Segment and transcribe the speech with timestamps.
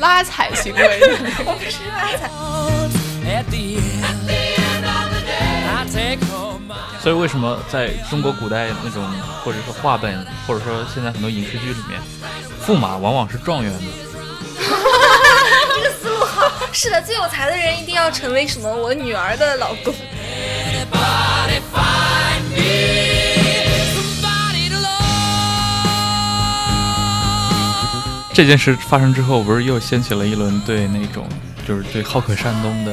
[0.00, 1.00] 拉踩行为。
[1.46, 2.28] 我不是拉踩。
[3.24, 3.78] At the
[4.26, 4.84] end,
[5.68, 9.04] I take home my 所以为什么在中国古代那种，
[9.44, 12.00] 或者说话本，或者说现在很多影视剧里面，
[12.66, 13.80] 驸马往往是状元的？
[15.76, 16.50] 这个思路好。
[16.72, 18.74] 是的，最有才的人一定要成为什么？
[18.74, 19.94] 我女儿的老公。
[28.32, 31.26] 这件事发生之后，不是又掀起了一轮对那种
[31.66, 32.92] 就是对好客山东的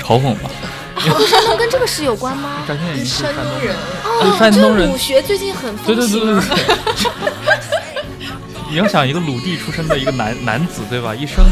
[0.00, 0.50] 嘲讽吗？
[1.28, 2.62] 山东跟这个事有关吗？
[2.66, 6.44] 张天翼是山山东东人，哦，山东人学最近很对对对对啊。
[6.48, 8.26] 对。
[8.68, 11.14] 你要想一个鲁地出身的一个男男子，对吧？
[11.14, 11.44] 一生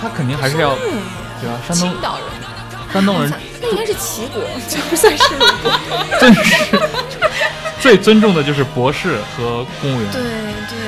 [0.00, 0.74] 他肯定还是要
[1.40, 1.58] 对吧？
[1.66, 2.24] 山东青岛人。
[2.92, 5.70] 山东人 那应该是齐国， 这不算是鲁国。
[6.20, 6.78] 真是
[7.80, 10.10] 最尊重的就是博士和公务员。
[10.12, 10.78] 对对。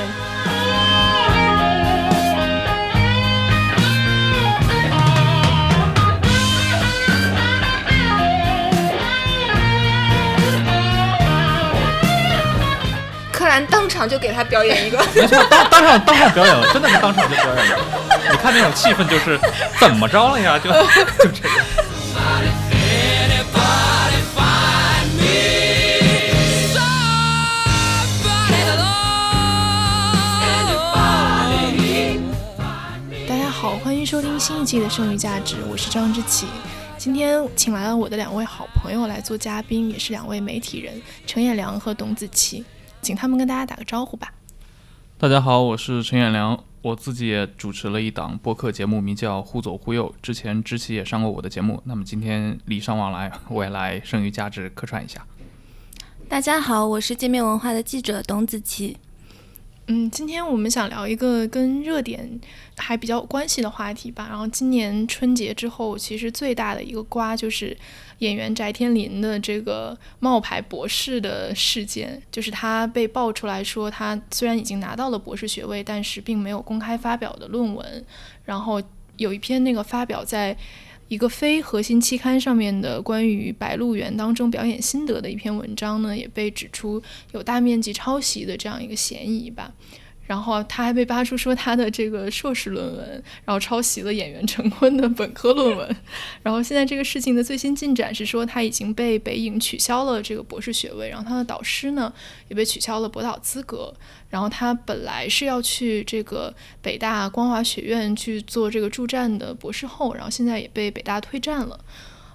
[13.67, 17.85] 当场就给他表演一个，没错，当当场当场表演了，真的是当场就表演了。
[18.31, 19.39] 你看那种气氛，就是
[19.79, 20.59] 怎么着了呀？
[20.59, 21.57] 就就这样。
[33.29, 36.47] 大家好，欢迎收听新一季的《剩余价值》，我是张之琪。
[36.97, 42.63] 今天请来了我的两位好朋友来做嘉宾，也是两位媒体人陈彦良和董子琪，
[43.03, 44.33] 请他们跟大家打个招呼吧。
[45.19, 50.13] 大家好，我是陈远良，我自己也主持了一档播客节目，名叫《忽左忽右》。
[50.23, 55.27] 之前知琪也上过我的节目，那么今天礼尚往来，我也来剩余价值客串一下。
[56.29, 58.97] 大家好，我是界面文化的记者董子琪。
[59.89, 62.41] 嗯，今天我们想聊一个跟热点
[62.77, 64.27] 还比较有关系的话题吧。
[64.31, 67.77] 然后今年春节之后，其实最大的一个瓜就是
[68.21, 78.05] 演员翟天临的这个冒牌博士的事件，就是他被爆出来说，他虽然已经拿到了博士学位，但是并没有公开发表的论文。
[78.45, 78.81] 然后
[79.17, 80.57] 有一篇那个发表在
[81.09, 87.03] 一个非核心期刊上面的关于《白鹿原》当中表演心得的一篇文章呢，也被指出
[87.33, 89.73] 有大面积抄袭的这样一个嫌疑吧。
[90.31, 95.97] 然后他还被扒出说他的这个硕士论文，然后抄袭了演员陈坤的本科论文。
[96.41, 102.13] 然后现在这个事情的最新进展是说他已经被北影取消了这个博士学位，然后他的导师呢
[102.47, 103.93] 也被取消了博导资格。
[104.29, 111.77] 然后他本来是要去这个北大光华学院去做这个助战的博士后，然后现在也被北大退战了。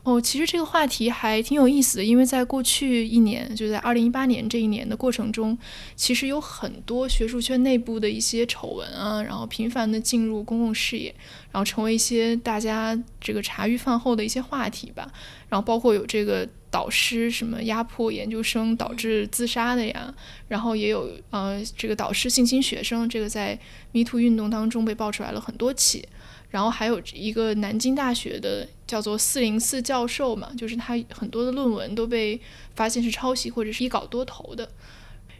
[0.05, 5.57] 哦，其实这个话题还挺有意思的，因为在过去一年，就在二零一八年这一年的过程中，
[5.95, 11.13] 其实有很多学术圈内部的一些丑闻啊，然后频繁的进入公共视野，
[11.51, 15.11] 然后成为一些大家这个茶余饭后的一些话题吧。
[15.49, 20.13] 然后包括有这个导师什么压迫研究生导致自杀的呀，
[20.47, 23.59] 然后也有呃这个导师性侵学生，这个在
[23.91, 26.07] 米兔运动当中被爆出来了很多起。
[26.51, 32.39] 然后还有一个南京大学的叫做四零四教授嘛，就是他很多的论文都被
[32.75, 34.69] 发现是抄袭或者是一稿多投的。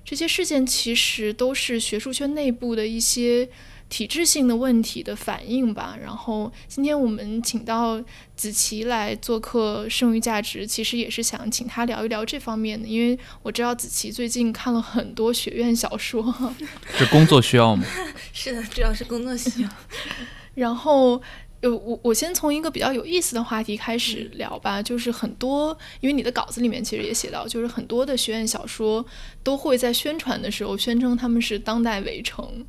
[0.03, 3.50] 这些事件其实都是学术圈内部的一些
[3.89, 5.97] 体制性的问题的反应吧。
[6.00, 8.00] 然后今天我们请到
[8.36, 16.24] 子琪来做客《剩余价值》，其实也是想请他聊一聊这方面的，因为我知道子琪最近看了很多学院小说。
[16.95, 17.83] 是工作需要吗？
[18.31, 19.69] 是的，主要是工作需要。
[20.53, 21.21] 然后，
[21.65, 29.03] 呃，我我先从一个比较有意思的话题开始聊吧，就是很多，因为你的稿子里面其实也写到，就是很多的学院小说
[29.41, 32.63] 都会在宣传的时候宣称他们是当代围城。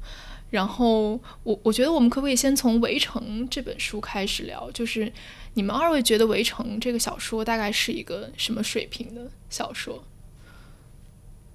[0.48, 4.70] 然后，我我觉得我们可不可以先从《围城》这本书开始聊？
[4.70, 5.12] 就是
[5.52, 10.02] 你们二位觉得《围城》这个小说大概是一个什么水平的小说？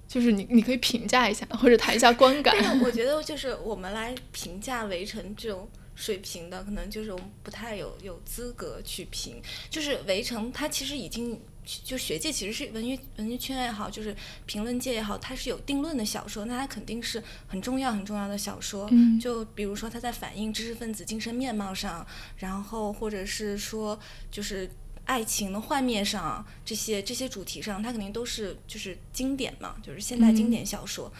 [0.06, 2.54] 就是你你可以评价一下，或者谈一下观感。
[2.84, 9.42] 我觉得就是我们来评价《围城》这种水平的，可能就是我们不太有有资格去评。
[9.70, 11.40] 就是《围城》，它其实已经
[11.84, 14.16] 就学界其实是文学文学圈也好，就是
[14.46, 18.88] 评论界也好，它是有定论的小说，那它肯定是很重要很重要的小说。
[18.90, 22.04] 嗯就比如说它在反映知识分子精神面貌上，
[22.38, 23.98] 然后或者是说
[24.30, 24.68] 就是
[25.04, 31.12] 爱情的幻灭上这些这些主题上，它肯定都是就是经典嘛，就是现代经典小说。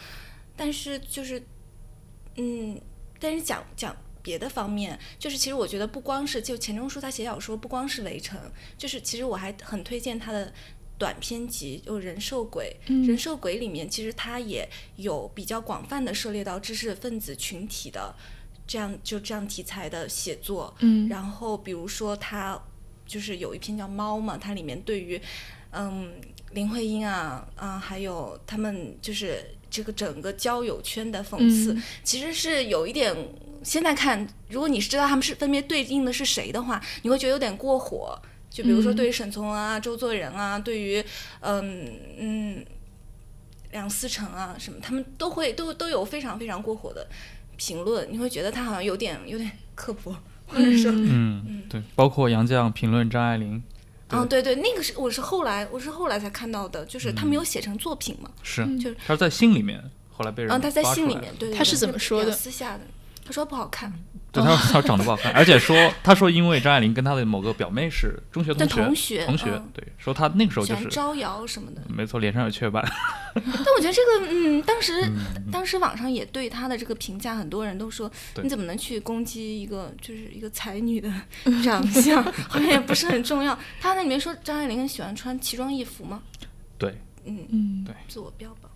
[0.57, 1.41] 但是就是
[2.35, 2.81] 嗯，
[3.19, 3.95] 但是讲讲。
[4.23, 8.39] 别的方面，就是其实我觉得不光是就钱钟书他写小说，不光是《围城》，
[8.77, 10.51] 就是其实我还很推荐他的
[10.97, 12.73] 短篇集，就《人兽鬼》。
[12.87, 18.15] 嗯人兽鬼》里面其实他也有比较广泛的涉猎到知识分子群体的
[18.65, 20.73] 这样就这样题材的写作。
[20.79, 22.57] 嗯然后比如说他
[23.05, 25.21] 就是有一篇叫《猫》嘛，它里面对于
[25.71, 26.13] 嗯
[26.51, 33.13] 林徽因啊啊、还有他们就是这个整个交友圈的讽刺，嗯其实是有一点。
[33.63, 38.19] 现在看，如果你是知道他们是分别对应的是谁的话，你会觉得有点过火。
[38.49, 41.03] 就比如说嗯对于沈从文啊、周作人啊，对于
[41.39, 41.89] 嗯
[42.19, 42.65] 嗯
[43.71, 47.07] 梁思成啊什么，他们都会都都有非常非常过火的
[47.57, 50.15] 评论，你会觉得他好像有点有点刻薄，
[50.45, 53.63] 或者说嗯嗯，对，包括杨绛评论张爱玲，
[54.07, 62.81] 对嗯，对对，那个是我是后来我是后来才看到的，就是他嗯没有写成作品嘛，是就是他在信里面，后来被人嗯，他在信里面，对对，他是对比较怎么说的私下的，
[63.25, 63.91] 他说不好看，
[64.31, 69.69] 对他说他长得不好看， 而且说他说因为张爱玲跟他的某个表妹是中学但同学，同学同学嗯。
[69.73, 71.81] 对，说他那个时候就是喜欢招摇什么的。
[71.87, 72.83] 没错，脸上有雀斑，
[73.33, 78.11] 但我觉得这个，嗯，当时、嗯当时网上也对他的这个评价，很多人都说
[78.41, 81.09] 你怎么能去攻击一个就是一个才女的
[81.63, 83.57] 长相， 好像也不是很重要。
[83.79, 86.21] 他那里面说张爱玲很喜欢穿奇装异服吗，
[86.77, 87.83] 对，嗯，嗯。
[87.85, 87.95] 对。
[88.07, 88.69] 自我标榜，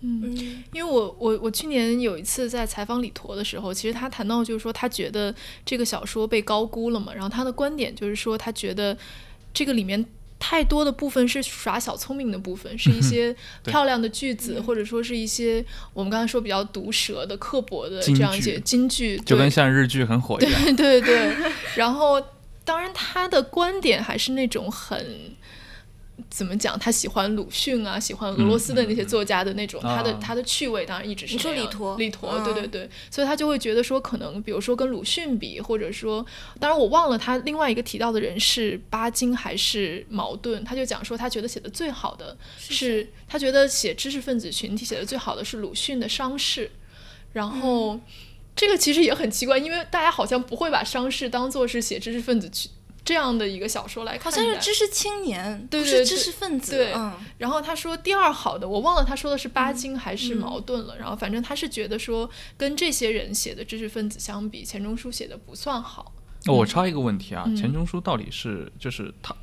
[0.00, 0.22] 嗯。
[0.22, 5.34] 嗯因为我我我去年有一次在采访李陀的时候，其实他谈到就是说他觉得
[5.64, 8.96] 这个小说被高估了嘛，然后他的观点就是说他觉得
[9.54, 10.04] 这个里面
[10.38, 13.34] 太多的部分是耍小聪明的部分，是一些
[13.64, 15.64] 漂亮的句子，或者说是一些
[15.94, 21.36] 我们刚才说比较毒舌的、刻薄的这样一些句金句，就跟像日剧很火一样，对对对，
[21.76, 22.22] 然后
[22.64, 25.34] 当然他的观点还是那种很。
[26.30, 26.78] 怎么讲？
[26.78, 36.24] 他喜欢鲁迅啊，喜欢俄罗斯的那些作家的那种，他的啊他的趣味当然一直是你说那样李陀李陀，嗯对对对，所以他就会觉得说，可能比如说跟鲁迅比，或者说，
[36.58, 46.66] 当然我忘了他另外一个提到的人是巴金还是茅盾，他就讲说他觉得写的最好的是他觉得写知识分子群体写的最好的是鲁迅的《伤逝》，
[47.32, 48.00] 然后。
[48.58, 52.70] 这个其实也很奇怪，因为大家好像不会把伤逝当做是写知识分子群
[53.06, 54.38] 这样的一个小说来看待。
[54.38, 60.98] 好像是知识青年，对不是知识分子，对嗯，然后他说第二好的，我忘了他说的是巴金还是矛盾了。
[60.98, 66.12] 然后反正他是觉得说，跟这些人写的知识分子相比，钱钟书写的不算好。
[66.46, 69.34] 哦我插一个问题啊，嗯钱钟书到底是就是他，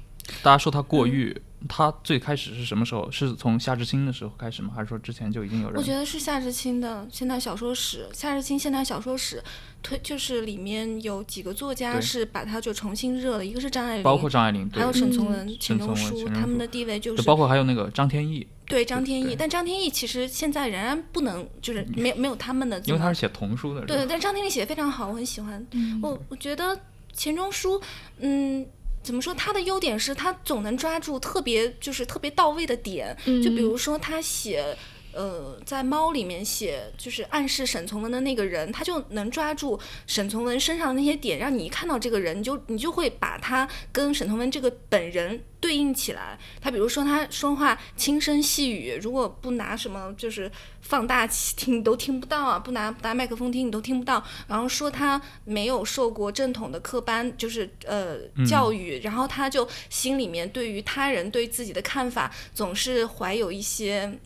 [0.41, 3.09] 大家说他过誉，他最开始是什么时候？
[3.11, 4.71] 是从夏志清的时候开始吗？
[4.75, 5.77] 还是说之前就已经有人？
[5.77, 9.43] 我觉得是夏志清的现代小说史，夏志清现代小说史
[9.81, 25.65] 推就是里面有几个作家是把它就重新热了，一个是张爱玲，包括张爱玲，还有沈从嗯文、钱沈从钟书，他们的地位就，是包括还有那个张天翼，对张天翼，但张天翼其实现在仍然不能，就是没有没有他们的，因为他是写童书的，对，但张天翼写的非常好，我很喜欢。
[25.71, 25.99] 嗯。
[26.01, 26.77] 我我觉得
[27.13, 27.81] 钱钟书，
[28.19, 28.65] 嗯，
[29.03, 29.33] 怎么说？
[29.33, 34.75] 他的优点是他总能抓住特别就是特别到位的点，就比如说他写。
[35.13, 46.37] 呃，在猫里面写就是暗示沈从文的那个人，他就能抓住沈从文身上的那些点，让你一看到这个人，你就你就会把他跟沈从文这个本人对应起来。
[46.59, 50.51] 他比如说他说话轻声细语，如果不拿什么就是
[50.81, 54.23] 放大器听，你都听不到啊；不拿不拿麦克风听，你都听不到。
[54.47, 58.17] 然后说他没有受过正统的科班，就是呃
[58.47, 64.19] 教育，然后他就心里面对于他人对自己的看法，总是怀有一些。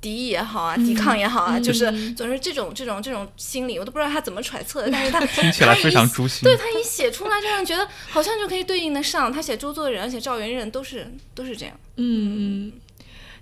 [0.00, 6.42] 敌意也好啊，抵抗也好啊，就是总是这种这种这种心理，我都不知道他怎么揣测的，但是他 听起来非常诛心。
[6.42, 9.32] 对他一写出来，就让人觉得好像就可以对应得上。
[9.32, 11.74] 他写周作人，写赵元任都是都是这样。
[11.96, 12.72] 嗯嗯，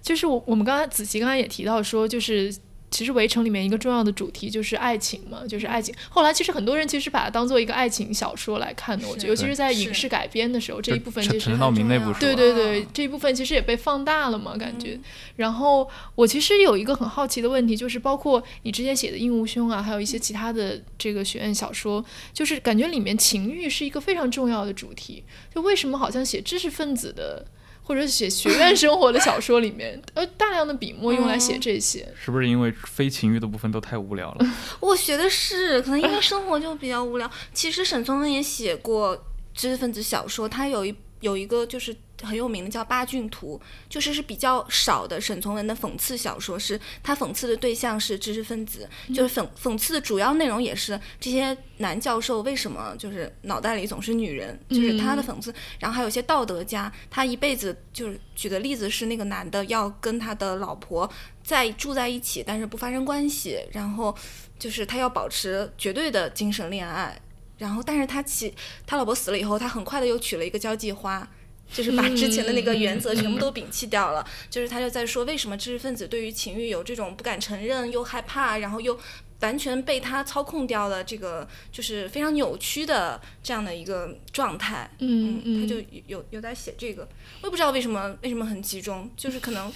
[0.00, 2.54] 就是我我们刚才子琪刚才也提到说，就是
[2.94, 5.92] 其实《围城》里面一个重要的主题就是爱情嘛，就是爱情。
[6.08, 14.96] 后来其实很多人其实把它当做一个爱情小说来看的，我觉得，尤其是在影视改编的时候，这一部分其实陈陈道明那部书啊，对对对，这一部分其实也被放大了嘛，感觉。
[15.34, 25.24] 然后我其实有一个很好奇的问题，就是包括你之前写的《应无兄》啊，还有一些其他的这个学院小说，就是感觉里面情欲是一个非常重要的主题。
[25.52, 27.44] 就为什么好像写知识分子的，
[27.84, 32.08] 或者写学院生活的小说里面， 呃，大量的笔墨用来写这些？
[32.18, 34.46] 是不是因为非情欲的部分都太无聊了？
[34.80, 37.30] 我学的是，可能因为生活就比较无聊。
[37.52, 39.14] 其实沈从文也写过
[39.54, 55.52] 知识分子小说，他有一有一个就是很有名的叫《八骏图》，就是是比较少的沈从文的讽刺小说，是他讽刺的对象是知识分子，就是讽讽刺的主要内容也是这些男教授为什么就是脑袋里总是女人，就是他的讽刺。
[55.78, 61.10] 然后还有一些道德家，他一辈子就是举的例子是那个男的要跟他的老婆
[61.42, 64.14] 在住在一起，但是不发生关系，然后
[64.58, 67.18] 就是他要保持绝对的精神恋爱。
[67.58, 68.52] 然后，但是他娶
[68.86, 71.26] 他老婆死了以后，他很快的又娶了一个交际花，
[71.72, 74.26] 就是把之前的那个原则全部都摒弃掉了。
[74.50, 78.98] 就是他就在说，为什么知识分子对于情欲有这种不敢承认又害怕，然后又
[79.40, 84.90] 完全被他操控掉的这个，就是非常扭曲的这样的一个状态。
[84.98, 85.76] 嗯嗯，他就
[86.08, 87.06] 有有在写这个，
[87.42, 89.72] 我也不知道为什么为什么很集中，就是可能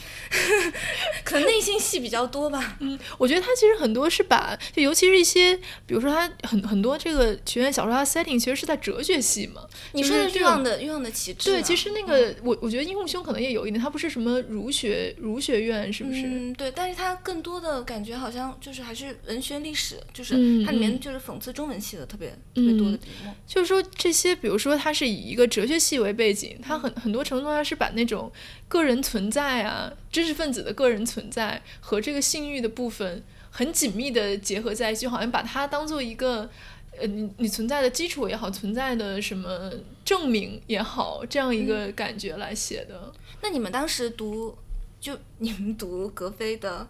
[1.23, 2.77] 可能内心戏比较多吧。
[2.81, 5.55] 嗯，我觉得他其实很多是把，就尤其是一些，
[5.87, 9.63] 比如说他很很多这个学院小说，它 setting 其实是在哲学系嘛。
[9.93, 11.51] 你说的欲望的欲望的旗帜。
[11.51, 16.23] 对，其实那个我我觉得《樱木兄》可能也有一点，他不是什么儒学儒学院，是不是？
[16.25, 20.35] 嗯，对，但是他更多的感觉好像就是还是文学历史，就是
[20.65, 23.35] 它里面就是讽刺中文系的特别特别多的笔墨。
[23.47, 28.31] 就是说这些，比如说它是以一个哲学系为背景，它很很多程度上是把那种
[28.69, 36.49] 个人存在啊，知识分子的个人存在和这个性欲的部分很紧密的结合在一起，就好像把它当做一个
[36.99, 39.73] 呃你你存在的基础也好，存在的什么
[40.05, 43.13] 证明也好，这样一个感觉来写的。
[43.43, 44.57] 那你们当时读，
[45.01, 46.89] 就你们读格非的？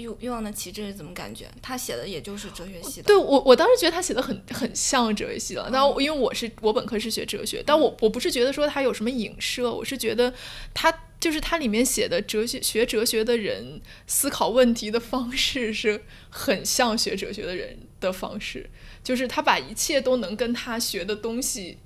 [0.00, 1.46] 欲欲望的旗帜是怎么感觉？
[1.60, 3.06] 他写的也就是哲学系的。
[3.06, 5.68] 对我，我当时觉得他写的很很像哲学系的。
[5.72, 10.32] 但因为我是我本科是学哲学，但我我不是觉得说他有什么影射，我是觉得
[10.72, 18.70] 他就是他里面写的哲学学哲学的人思考问题的方式是很像学哲学的人的方式，
[19.04, 21.76] 就是他把一切都能跟他学的东西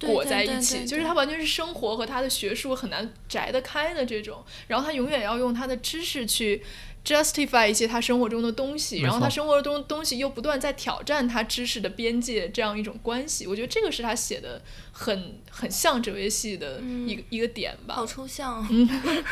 [0.00, 4.44] 裹在一起，就是他完全是生活和他的学术很难摘得开的这种。
[4.66, 6.62] 然后他永远要用他的知识去。
[7.04, 17.96] Justify 一些他生活中的东西，然后他生活中的东西又不断在挑战他知识的边界，这样一种关系，我觉得这个是他写的很很像哲学系的一个一个点吧。
[17.96, 18.64] 好抽象。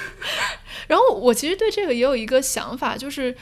[0.89, 3.37] 然后我其实对这个也有一个想法，就是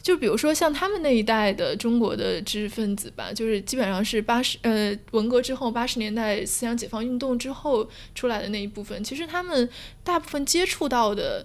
[0.00, 9.68] 就比如说像他们那一代的中国的知识分子吧，就是基本上是八十呃文革之后八十年代思想解放运动之后出来的那一部分，其实他们
[10.04, 11.44] 大部分接触到的。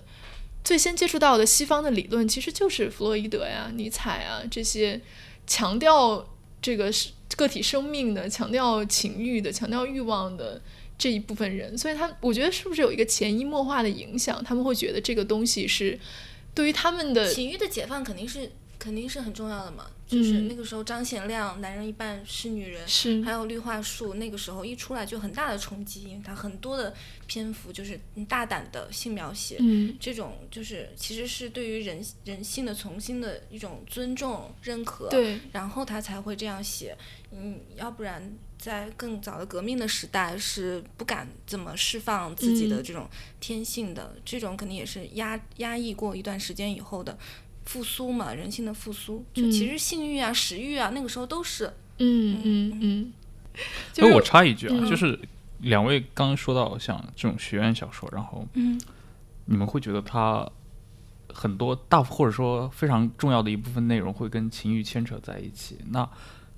[0.69, 5.01] 最先接触到的西方的理论，其实就是弗洛伊德呀、尼采啊这些
[5.47, 6.23] 强调
[6.61, 10.61] 这个是个体生命的、强调情欲的、强调欲望的
[10.95, 11.75] 这一部分人。
[11.75, 14.43] 所以，他我觉得是不是有一个潜移默化的影响？
[14.43, 15.99] 他们会觉得这个东西是
[16.53, 19.87] 对于他们的情欲的解放，肯定是肯定是很重要的嘛。
[20.09, 23.21] 就是那个时候，张贤亮男人一半是女人，是。
[23.23, 26.91] 还有绿化树，那个时候一出来就很大的冲击，因为它很多的
[27.27, 36.97] 篇幅就是大胆的性描写，嗯，这种就是其实是对于人人性的重新的一种尊重认可，对，然后他才会这样写，
[37.31, 43.07] 嗯，要不然在更早的革命的时代是不敢怎么释放自己的这种
[43.39, 47.15] 天性的，这种肯定也是压压抑过一段时间以后的。
[47.69, 51.71] 复苏嘛，人性的复苏，就其实性欲啊、食欲啊，那个时候都是。
[51.99, 53.13] 嗯嗯嗯。
[53.97, 55.19] 那我插一句啊，就是
[55.59, 58.81] 两位刚刚说到像这种学院小说，然后，嗯，
[59.45, 60.49] 你们会觉得它
[61.31, 65.77] 很多大或者说非常重要的一部分内容会跟情欲牵扯在一起。
[65.89, 66.03] 那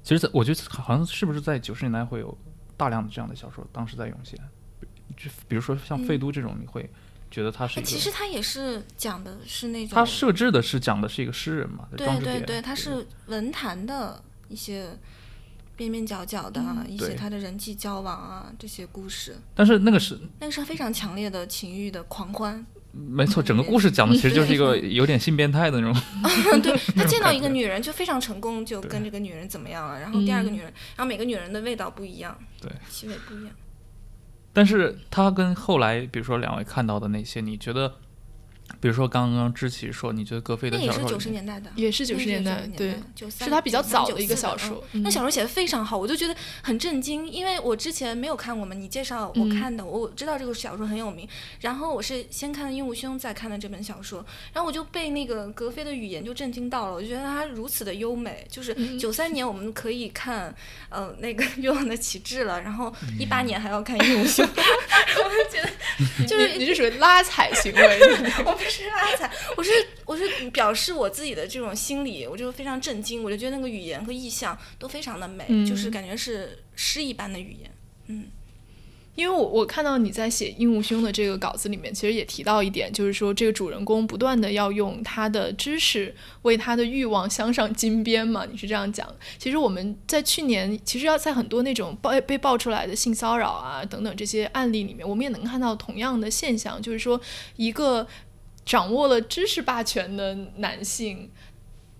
[0.02, 2.38] 其实，在我觉得好像是不是在九十年代会有
[2.78, 4.40] 大量的这样的小说，当时在涌现，
[5.18, 6.90] 就比如说像费都这种，你会。
[7.32, 14.90] 觉得他是，其实他也是讲的是那种，他设置的是讲的是一个诗人嘛，对对对，他是文坛的一些
[15.78, 19.38] 边边角角的一些他的人际交往啊这些故事。
[19.56, 22.64] 但是那个是那个是非常强烈的情欲的狂欢。
[22.92, 26.02] 没错， 整个故事讲的其实就是一个有点性变态的那种。
[26.62, 30.66] 对他见到一个女人就非常成功，就跟这个女人怎么样了，然后第二个女人，
[30.98, 33.56] 然后每个女人的味道不一样，对，气味不一样。
[34.54, 37.94] 但是他跟后来，比如说两位看到的那些，你觉得？
[38.80, 42.96] 比如说刚刚知琪说，你觉得格非的小说也是九十年代的，也是九十年代，对，
[43.30, 44.84] 是他比较早的一个小说。
[44.94, 51.28] 那小说写的非常好，我就觉得很震惊，因为我之前没有看过嘛，你介绍我看的，我知道这个小说很有名。
[51.60, 58.46] 然后我是先看的《鹦鹉兄》，再看的这本小说，然后我就被那个格非的语言就震惊到了，我就觉得他如此的优美。
[58.50, 60.54] 就是九三年我们可以看
[60.90, 68.00] 呃那个《欲望的旗帜》了，然后一八年还要看《鹦鹉兄》， 我就觉得就是你是属于拉踩行为。
[68.70, 69.72] 是阿彩， 我是
[70.06, 77.72] 我是表示我自己的这种心理，我就非常震惊，我就觉得那个语言和意象都非常的美，就是感觉是诗一般的语言，
[78.08, 78.26] 嗯。
[79.14, 89.06] 因为我我看到你在写《鹦鹉兄》的这个稿子里面，其实也提到一点，就是说这个主人公不断的要用他的知识为他的欲望镶上金边嘛，你是这样讲。
[89.38, 97.20] 其实我们在去年，其实要在很多那种爆被爆出来的性骚扰啊等等这些案例里面，我们也能看到同样的现象，就是说
[97.58, 98.08] 一个
[98.66, 101.32] 掌握了知识霸权的男性。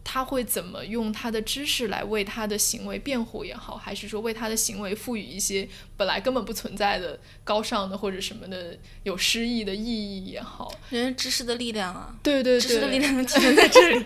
[0.04, 5.66] 他会怎么用他的知识来为他的行为辩护也好，还是说为他的行为赋予一些
[5.96, 10.74] 本来根本不存在的高尚的或者什么的有诗意的意义也好？
[10.90, 14.06] 人知识的力量啊，对对对，知识的力量体现在这里。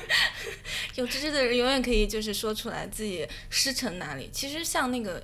[0.96, 4.30] 有知识的人永远可以就是说出来自己师承哪里。
[4.32, 5.22] 其实像那个。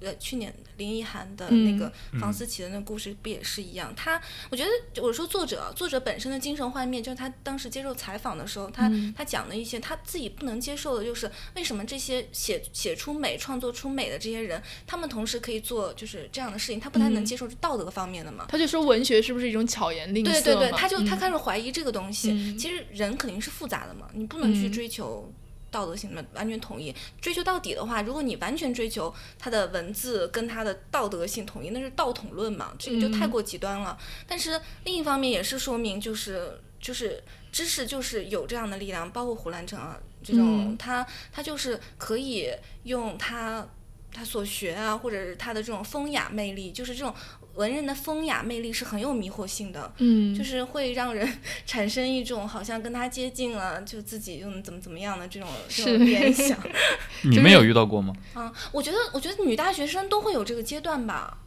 [0.00, 3.92] 呃，去年林奕涵的那个房思琪的那个故事不也是一样？
[3.96, 18.46] 他，我觉得我说作者，作者本身的精神幻灭，就是他当时接受采访的时候，他他讲的一些他自己不能接受的，就是为什么这些写写出美、创作出美的这些人，他们同时可以做就是这样的事情，他不太能接受道德方面的嘛？
[18.48, 20.32] 他就说文学是不是一种巧言令色？
[20.32, 22.56] 对对对，他就他开始怀疑这个东西。
[22.56, 25.32] 其实人肯定是复杂的嘛，你不能去追求。
[25.76, 33.98] 道德性的完全统一，追求到底的话，如果你完全追求他的文字跟他的道德性统一，那是道统论嘛，这个就太过极端了。
[34.26, 42.50] 但是另一方面也是说明，就是就是知识就是有这样的力量，包括胡兰成啊这种，他他就是可以
[42.84, 43.68] 用他
[44.10, 47.14] 他所学啊，或者是他的这种风雅魅力，就是这种。
[47.56, 51.28] 文人的风雅魅力是很有迷惑性的，嗯，就是会让人
[51.66, 56.58] 产生一种好像跟他接近了，就自己又怎么怎么样的这种这种联想。
[57.24, 58.14] 你们有遇到过吗？
[58.34, 61.38] 啊，我觉得，我觉得女大学生都会有这个阶段吧。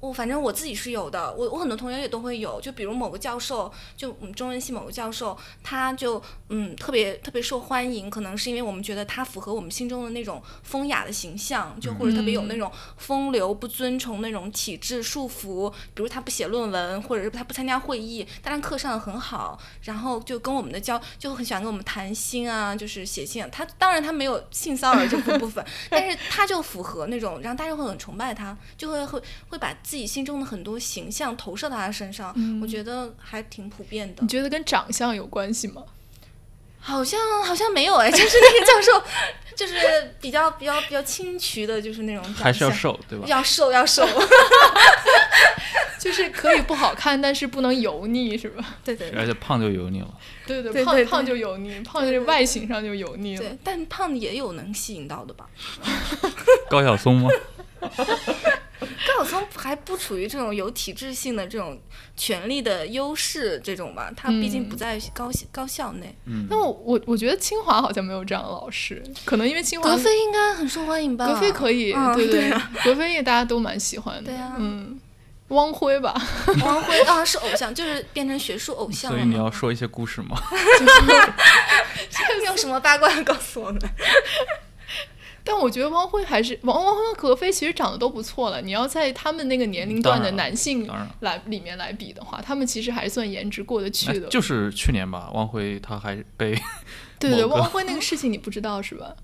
[0.00, 23.44] 我反正我自己是有的，我我很多同学也都会有，就比如某个教授，就我们中文系某个教授，他就嗯特别特别受欢迎，可能是因为我们觉得他符合我们心中的那种风雅的形象，就或者特别有那种风流，不遵从那种体制束缚，比如他不写论文，或者是他不参加会议，但他课上的很好，然后就跟我们的教就很喜欢跟我们谈心啊，就是写信。
[23.50, 29.74] 他当然他没有性骚扰这部部分， 但是他就符合那种，然后大家会很崇拜他，就会会会把。
[29.88, 34.16] 自己心中的很多形象投射到他身上，我觉得还挺普遍的。
[34.20, 35.82] 你觉得跟长相有关系吗？
[36.78, 39.02] 好像好像没有哎，就是那个教授，
[39.56, 39.74] 就是
[40.20, 43.24] 比较比较比较清癯的，就是那种还是要瘦对吧？
[43.26, 44.06] 要瘦要瘦，
[45.98, 48.62] 就是可以不好看，但是不能油腻是吧？
[48.84, 50.14] 对对，而且胖就油腻了。
[50.46, 53.40] 对对，胖胖就油腻，胖在外形上就油腻了。
[53.42, 55.48] 对，但胖也有能吸引到的吧？
[56.68, 57.30] 高晓松吗？
[59.06, 61.80] 高晓松还不处于这种有体制性的这种
[62.16, 66.14] 权力的优势这种吧，他毕竟不在高高校内。
[66.26, 71.26] 嗯，那我我我觉得清华好像没有这样的老师，可能因为清华格非应该很受欢迎吧？
[71.26, 72.50] 格非可以，对对，
[72.84, 74.30] 格非也大家都蛮喜欢的。
[74.30, 74.98] 对啊，嗯，
[75.48, 76.14] 汪辉吧，
[76.64, 80.36] 汪辉啊是偶像，就是变成学术偶像所以你要说一些故事吗？
[82.10, 83.80] 就是有什么八卦告诉我们？
[85.50, 88.60] 但我觉得汪辉还是汪汪辉和格非其实长得都不错了。
[88.60, 90.86] 你要在他们那个年龄段的男性
[91.20, 94.28] 来里面来比的话，他们其实还算颜值过得去的。
[94.28, 96.54] 就是去年吧，汪辉他还被
[97.18, 99.14] 对对，汪辉那个事情你不知道是吧？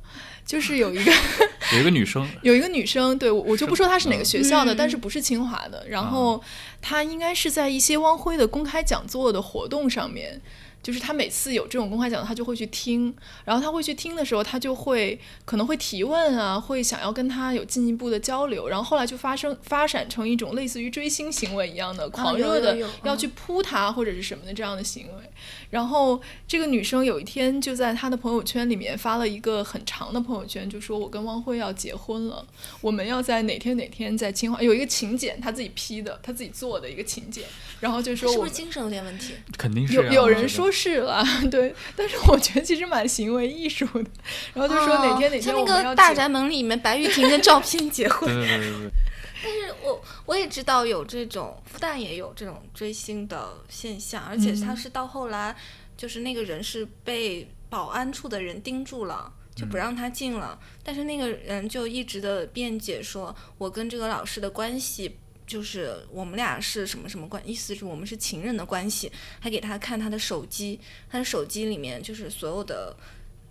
[0.47, 1.13] 就是有一个
[1.75, 5.87] 有一个女生，有一个女生，对我我就不说她是哪个学校的，但是不是清华的。
[5.89, 6.43] 然后
[6.81, 10.41] 她应该是在一些汪辉的公开讲座的活动上面。
[10.85, 13.13] 就是他每次有这种公开讲，他就会去听，
[13.47, 25.25] 然后他会去听的时候，他就会可能会提问啊，会想要跟他有进一步的交流，然后后来就发生发展成一种类似于追星行为一样的狂热的要去扑他或者是什么的这样的行为。
[25.71, 32.47] 然后这个女生有一天就在她的朋友圈里面发了一个很长的朋友圈，就说我跟汪辉要结婚了，
[32.83, 37.43] 我们要在哪天哪天在清华有一个请柬，她自己批的，她自己做的一个请柬，
[37.81, 39.33] 然后就说是不是精神有点问题？
[39.57, 40.74] 肯定是有有人说。
[40.75, 44.11] 是了， 对，但是我觉得其实蛮行为艺术的。
[44.53, 48.29] 然后就说哪天哪天我们要大宅门里面白玉婷跟赵片结婚。
[48.29, 48.91] 对对对对。
[49.45, 55.55] 但是我我也知道有这种复旦也有这种追星的现象，而且他是到后来
[55.97, 60.59] 就是那个人是被保安处的人盯住了，就不让他进了。
[60.83, 65.19] 但是那个人就一直的辩解说，我跟这个老师的关系。
[65.47, 72.97] 就是我们俩是什么什么关，意思是我们是情人的关系，还给他看他的手机，他的手机里面就是所有的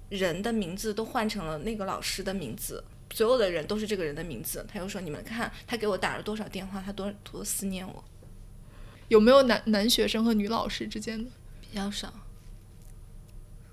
[0.10, 4.65] 人的名字都换成了那个老师的名字，所有的人都是这个人的名字。
[4.71, 8.03] 他又说你们看他给我打了多少电话，他多多思念我。
[9.10, 11.29] 有没有男男学生和女老师之间的？
[11.62, 12.12] 比较少。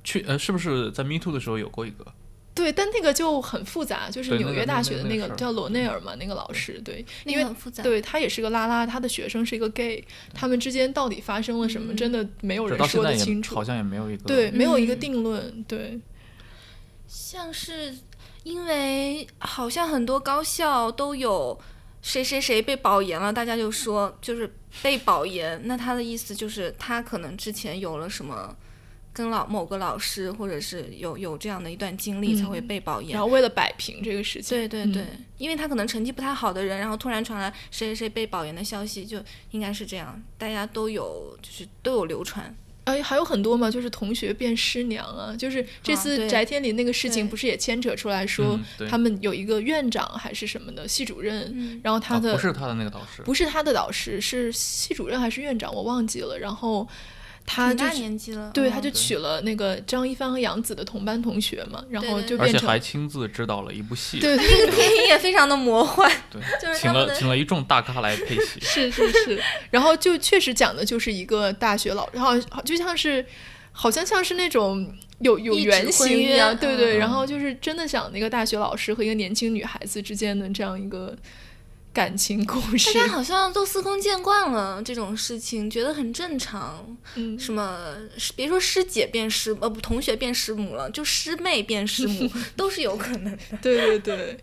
[0.02, 2.06] 去呃，是不是在 Me Too 的时候有过一个？
[2.52, 7.82] 对，但那个就很复杂，就是纽约大学的那那个叫罗内尔嘛，那个老师，对，因为很复杂。
[7.82, 13.62] 对他也是个拉拉，他的学生是一个 gay，他们之间到底发生了什么，真的没有人说得清楚好。
[13.62, 15.64] 像也没有一个对，没有一个嗯定论。
[15.64, 15.98] 对，
[17.06, 17.96] 像是
[18.42, 21.58] 因为好像很多高校都有
[22.02, 28.54] 谁谁谁被保研了，大家就说就是被保研，那他的意思就是他可能之前有了什么。
[29.20, 33.12] 跟老某个老师，或者是有有这样的一段经历，才会嗯被保研。
[33.12, 42.54] 然后为了摆平这个事情，对对对，嗯因为他可能成绩不太好的人，然后突然传来谁谁谁被保研的消息，就应该是这样，大家都有就是都有流传。
[42.84, 56.38] 哎，还有很多嘛，就是同学变师娘啊，就是这啊次翟天临那个事情，不是也牵扯出来说他们有一个院长还是什么的系主任，嗯，然后他的、啊不是他的那个导师，不是他的导师，是系主任还是院长，我忘记了。
[56.38, 56.88] 然后
[57.46, 73.24] 他挺大就年纪了，对，嗯他就娶了那个张一帆和杨紫的同班同学嘛，然后就变成还亲自指导了一部戏，对对那个电影也非常的魔幻，对， 就是请了请了一众大咖来配戏， 是是是，然后就确实讲的就是一个大学老，然后好就像是，
[73.72, 76.98] 好像像是那种有有原型一样，对对，嗯。
[76.98, 81.16] 然后就是真的讲那个大学老师和一个年轻女孩子之间的这样一个
[81.92, 86.96] 感情故事大，家好像都司空见惯了这种事情，觉得很正常。
[87.16, 87.96] 嗯，什么
[88.36, 93.58] 别说师姐变师呃不同学变师母了，就师妹变师母 都是有可能的。
[93.60, 94.38] 对对对。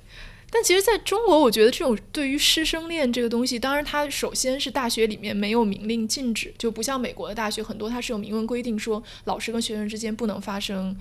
[0.49, 10.95] 但其实，在中国，我觉得这种对于师生恋这个东西，当然它首先是大学里面没有明令禁止，就不像美国的大学很多它是有明文规定说老师跟学生之间不能发生，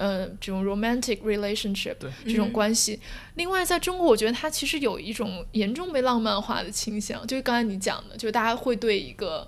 [0.00, 2.98] 呃，这种 romantic relationship 这种嗯关系。
[3.34, 9.46] 另外，在中国，我觉得它其实有一种严重被浪漫化的倾向，就是刚才你讲的，就是大家会对一个。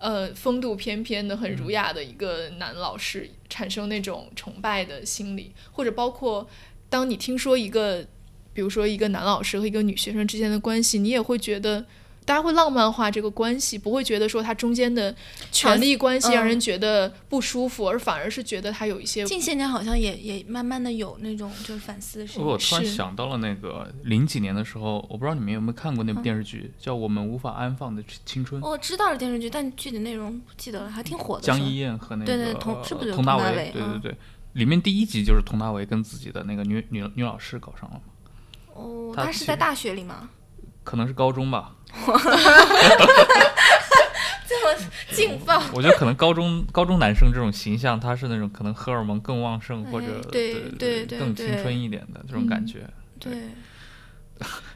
[0.00, 6.48] 呃，风度翩翩的、很儒雅的一个男老师产生那种崇拜的心理，或者包括
[6.88, 8.06] 当你听说一个，
[8.54, 11.84] 比如说一个男老师和一个女学生之间的关系，你也会觉得。
[12.28, 15.16] 大家会浪漫化这个关系，不会觉得说它中间的
[15.50, 22.40] 权力关系让人觉得不舒服，而反而是觉得它有一些近些年好像也也慢慢的有那种就是反思的声音。
[22.40, 31.42] 不过我突然想到了那个零几年的时候，我不知道你们有没有看过嗯那部电视剧，叫《我们无法安放的青春》，我知道了电视剧，但具体内容不记得了，还挺火的。
[31.42, 33.70] 江一燕和那个对对佟是不是佟大佟大为为？
[33.72, 34.14] 对对嗯对，
[34.52, 38.02] 里面第一集就是佟大为跟自己的那个女女女老师搞上了嘛，
[38.74, 40.28] 哦，他其实他是在大学里吗？
[40.84, 41.74] 可能是高中吧，
[44.48, 44.74] 这么
[45.10, 45.62] 劲爆。
[45.74, 52.88] 我觉得可能高中高中男生这种形象，他是那种可能荷尔蒙更旺盛或者哎对对对对更青春一点的这种感嗯觉。
[53.18, 53.32] 对，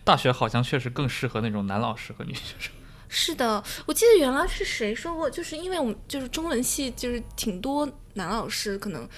[0.05, 2.73] 大学好像确实更适合那种男老师和女学生。
[3.09, 9.09] 是的，我记得原来是谁说过，就是因为我们就是中文系，就是挺多男老师可能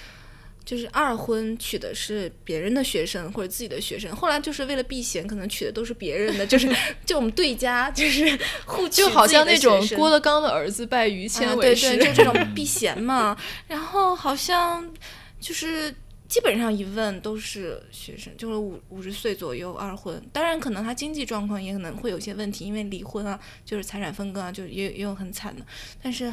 [0.64, 6.68] 就是二婚娶的是别人的学生或者自己的学生，后来就是为了避嫌，可能娶的都是别人的，就是
[7.04, 13.36] 就我们对家就是互就好像那种郭德纲的儿子拜于谦为师，对，就这种避嫌嘛。
[13.68, 14.90] 然后好像
[15.38, 15.94] 就是
[16.28, 20.20] 基本上一问都是学生，就是五五十岁左右二婚。
[20.32, 25.64] 当然，可能他经济状况也可能会有些问题，因为离婚啊，就是财产分割啊，就也也有很惨的，
[26.02, 26.32] 但是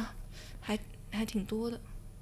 [0.60, 0.78] 还
[1.10, 1.78] 还挺多的。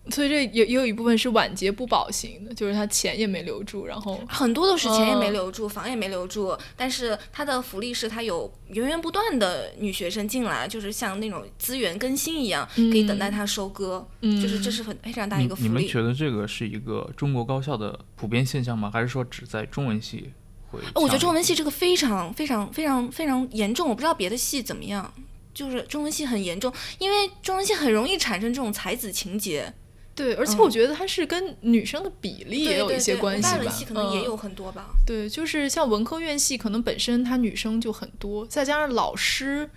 [0.08, 15.68] 所以这也也有一部分是晚节不保型的，就是他钱也没留住，然后很多都是钱也没嗯留住，房也没留住，但是他的福利是他有源源不断的女学生进来，就是像那种资源更新一样，可以等待他收割，嗯就是这是很非常大一个福利。
[15.68, 18.90] 你们觉得这个是一个中国高校的普遍现象吗？
[18.92, 20.32] 还是说只在中文系
[20.70, 20.80] 会？
[20.94, 25.12] 哦我觉得中文系这个非常非常非常非常严重，我不知道别的系怎么样，
[25.52, 29.72] 就是中文系很严重，因为中文系很容易产生这种才子情节，
[30.20, 33.52] 对，而且嗯我觉得它是跟女生的比例也对对有一些关系吧。
[33.52, 34.90] 大文系可能也嗯有很多吧。
[35.06, 39.70] 对，就是像文科院系，可能本身它女生就很多，再加上老师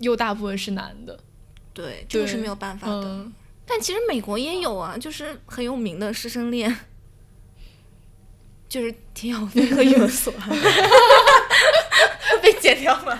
[0.00, 1.18] 又大部分是男的，
[1.72, 3.04] 对，这个是没有办法的。
[3.04, 3.32] 嗯，
[3.66, 6.76] 但其实美国也有啊，就是很有名的师生恋，
[8.68, 10.54] 就是田小飞和语文所，会
[12.42, 13.18] 被剪掉吗？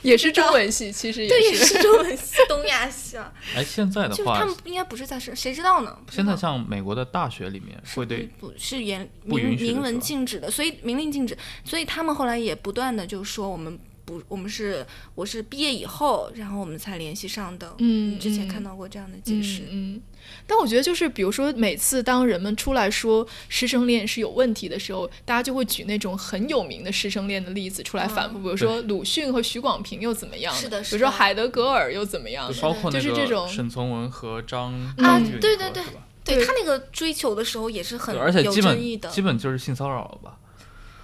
[0.02, 5.96] 也是中文系，其实对，也也是中文系、东亚系啊， 哎，现在的就是话他，们应该不是在是，谁知道呢？
[6.10, 13.78] 现在像美国的大学里面会对不不是严明明文禁止的，所以明令禁止，所以他们后来也不断的就说我们
[14.10, 17.74] 不，我们是我是毕业以后，然后我们才联系上的。
[17.78, 19.62] 嗯之前嗯看到过这样的解释。
[19.70, 20.02] 嗯嗯，
[20.46, 35.82] 但我觉得就是，比如说每次当人们出来说师生恋是有问题的时候，大家就会举那种很有名的师生恋的例子出来反复，比如说鲁迅和许广平又怎么样是的比如说海德格尔又怎么样就包括就是这种沈从文和张啊对对对？
[36.22, 39.08] 对他那个追求的时候也是很而且有基本争议的。
[39.08, 40.38] 基本就是性骚扰了吧？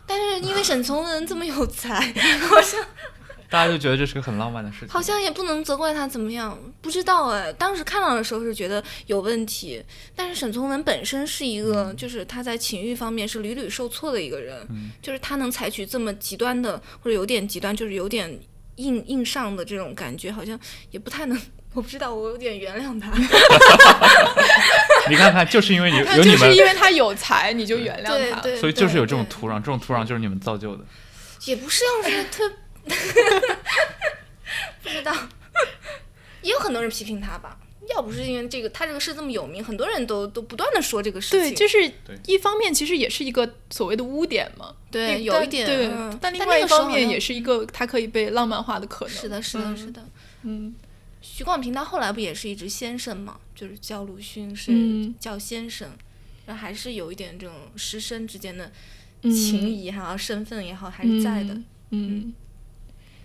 [0.07, 2.01] 但是因为沈从文这么有才，
[2.49, 2.81] 好像
[3.49, 4.89] 大家就觉得这是个很浪漫的事情。
[4.89, 7.53] 好像也不能责怪他怎么样，不知道哎。
[7.53, 9.83] 当时看到的时候是觉得有问题，
[10.15, 18.39] 但是沈从文本身是一个，就是他在情欲方面是屡屡受挫的一个人，嗯就是他能采取这么极端的，或者有点极端，就是有点
[18.77, 20.59] 硬硬上的这种感觉，好像
[20.91, 21.41] 也不太能。
[21.77, 23.13] 我不知道，我有点原谅他。
[25.11, 28.41] 你看看，就是因为你有你们就是因，为他有才，你就原谅他。
[28.41, 30.85] 对对，所以就是有这种土壤，这种土壤就是你们造就的。
[31.45, 32.51] 也不是要是特，
[34.83, 35.15] 不知道，
[36.41, 37.59] 也有很多人批评他吧。
[37.95, 41.51] 要不是因为这个，他这个事这么有名，很多人都都不断的说这个事情。
[41.51, 41.93] 对，就是
[42.25, 45.67] 一方面其实也是一个所谓的污点嘛，对，有一点。
[45.67, 49.15] 对，嗯、但另外一方面也是一个他可以被浪漫化的可能。
[49.15, 50.03] 是的，是的，嗯是的。
[50.43, 50.75] 嗯
[51.21, 55.15] 徐广平他后来不也是一直先生嘛，就是叫鲁迅是嗯。
[55.19, 55.91] 叫先生，
[56.47, 58.71] 然后还是有一点这种师生之间的
[59.23, 59.31] 嗯。
[59.31, 61.55] 情谊也好，身份也好，还是在的。
[61.55, 61.65] 嗯。
[61.91, 62.35] 嗯，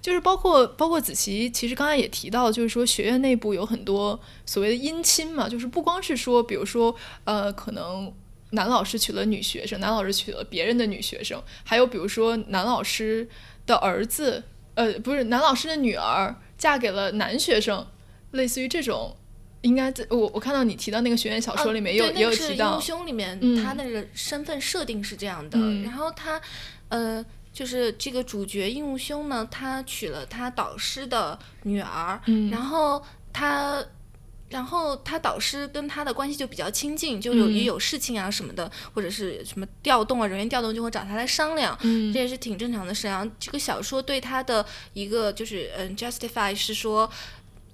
[0.02, 8.12] 就是包括包括子琪，其实刚才也提到，就是说学院内部有很多所谓的姻亲嘛，就是不光是说，比如说呃，可能
[8.52, 13.30] 男老师娶了女学生，男老师娶了别人的女学生，还有比如说男老师
[13.66, 14.44] 的儿子，
[14.76, 17.84] 呃，不是男老师的女儿嫁给了男学生，
[18.32, 19.18] 类似于这种。
[19.62, 26.42] 应该在我我看到你提到那个学院小说里面也有、也有提到英，雄里面、嗯他那个身份设定是这样的，嗯然后他
[26.90, 33.84] 呃就是这个主角应物兄呢，他娶了他导师的女儿，嗯然后他。
[34.52, 43.08] 然后他导师跟他的关系就比较亲近，就有嗯也有事情啊什么的，或者是什么调动啊人员调动，就会找他来商量，嗯这也是挺正常的事。
[43.08, 47.10] 然后这个小说对他的一个就是嗯 justify 是说，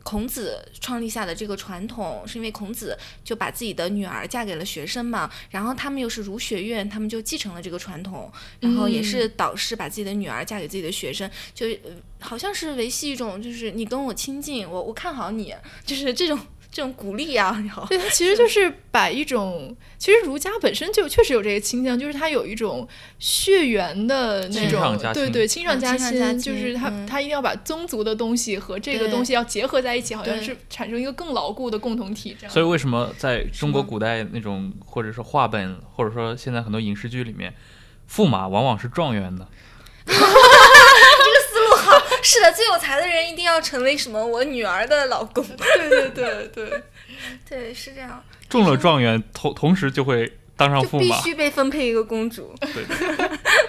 [0.03, 15.53] 孔子创立下的这个传统，是因为孔子就把自己的女儿嫁给了学生嘛，然后他们又是儒学院，他们就继承了这个传统，然后也是导师把自己的女儿嫁给自己的学生，就、呃、好像是维系一种就是你跟我亲近，我我看好你，
[15.85, 16.39] 就是这种
[16.77, 17.57] 这种鼓励啊，
[17.89, 22.87] 对，它其实就是把一种，其实儒家本身就确实有这个倾向，就是它有一种
[23.17, 32.53] 血缘的那种对对，亲上嗯加亲，就是他他嗯它一定要把宗族的东西和这个东西要结合在一起，好像是产生一个更牢固的共同体，这样。
[32.53, 37.55] 所以为什么在中国古代那种或者说话本，或者说现在很多影视剧里面，
[38.07, 39.47] 驸马往往是状元的？
[42.29, 46.83] 是的，最有才的人一定要成为什么我女儿的老公，对对对对，
[47.47, 51.21] 对，是这样，中了状元，同同时就会当上就必驸马。
[51.21, 52.53] 须被分配一个公主。
[52.59, 52.83] 对，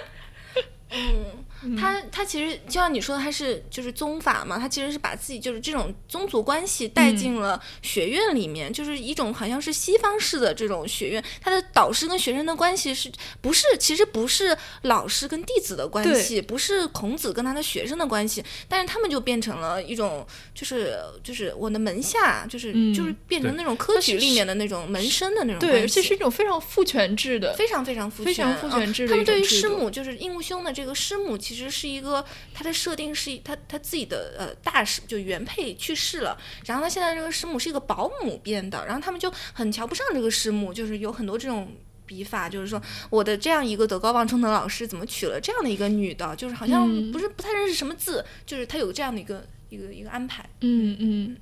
[1.69, 26.09] 嗯，他他其实就像你说的，他是就是宗法嘛，他其实是把自己就是这种宗族关系带进了学院里面，就是一种好像是西方式的这种学院，他的导师跟学生的关系是不是其实不是老师跟弟子的关系，不是孔子跟他的学生的关系，但是他们就变成了一种就是就是我的门下，就是、嗯就是变成那种科举里面的那种门生的那种对，关而且系。
[26.09, 41.67] 是一种非常父权制的，非常非常父权非常父权嗯制的他们对于师母，就是应物兄的这个师母，其实是一个他的设定是他他自己的呃大师，就原配去世了，然后他现在这个师母是一个保姆变的，然后他们就很瞧不上这个师母，就是有很多这种。
[42.09, 46.35] 笔法就是说，我的这样一个德高望重的老师，怎么娶了这样的一个女的？
[46.35, 50.43] 就是好像嗯不是不太认识什么字，就是他有这样的一个一个一个安排。
[50.61, 51.37] 嗯嗯。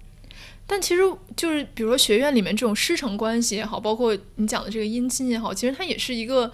[0.65, 1.01] 但其实
[1.37, 6.51] 就是，比如说学院里面这种师承关系也好，包括你讲的这个姻亲也好，其实它也是一个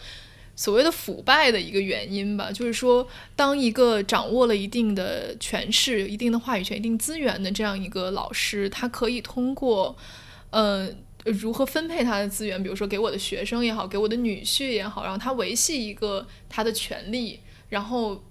[0.56, 2.52] 所谓的腐败的一个原因吧。
[2.52, 9.96] 就是说，当一个掌握了一定的权势、一定的话语权、一定资源的这样一个老师，他可以通过，
[10.50, 10.90] 呃。
[11.26, 12.62] 如何分配他的资源？
[12.62, 17.40] 比如说给我的学生也好，给我的女婿也好，然后他维系一个他的权利，
[17.70, 18.22] 然后，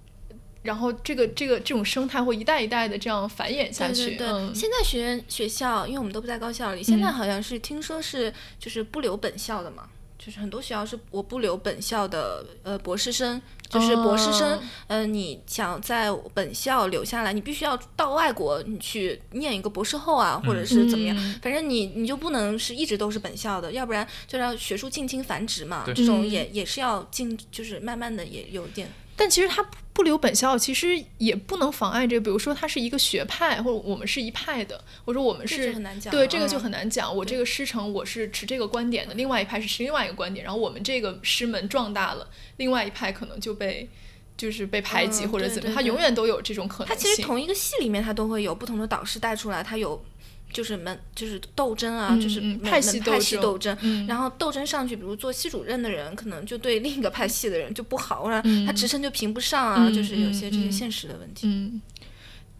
[0.61, 4.09] 然后这个这个这种生态会一代一代的这样繁衍下去。
[4.09, 9.89] 对对对，嗯、现在学院学校，因为我们都不在高校里，现在嗯好像是听说是就是不留本校的嘛，
[10.25, 14.57] 就是很多学校是我不留本校的呃博士生，就是博士生，
[14.87, 28.89] 嗯呃，你想在本校留下来，你必须要到外国你去念一个博士后啊，或者是怎么样，嗯反正你你就不能是一直都是本校的，要不然就让学术近亲繁殖嘛，这种嗯也也是要进，就是慢慢的也有点。
[29.23, 32.21] 但其实他不不留本校，其实也不能妨碍这个。
[32.21, 37.15] 比如说，他是一个学派，或者我们是一派的，或者我们是就很难讲对这个就嗯很难讲。
[37.15, 43.89] 我这个师承我是持这个观点的，另外一派是持另外一个观点，然后我们这个师门壮大了，另外一派可能就被
[44.37, 46.97] 就是被排挤嗯或者怎么样，他对对对永远都有这种可能性。
[46.97, 50.05] 它其实同一个系里面，他都会有不同的导师带出来，他有
[50.53, 54.07] 就是门就是斗争啊，嗯就是派系斗门派系争斗争，嗯。
[54.07, 58.67] 然后斗争上去，比如做系主任的人，可能就对另一个派系的人就不好，然后嗯。
[58.67, 61.47] 他职称就评不上啊，嗯就是有些这些现实的问题。
[61.47, 61.81] 嗯，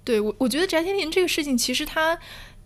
[0.05, 2.19] 对我我觉得翟天临这个事情，其实他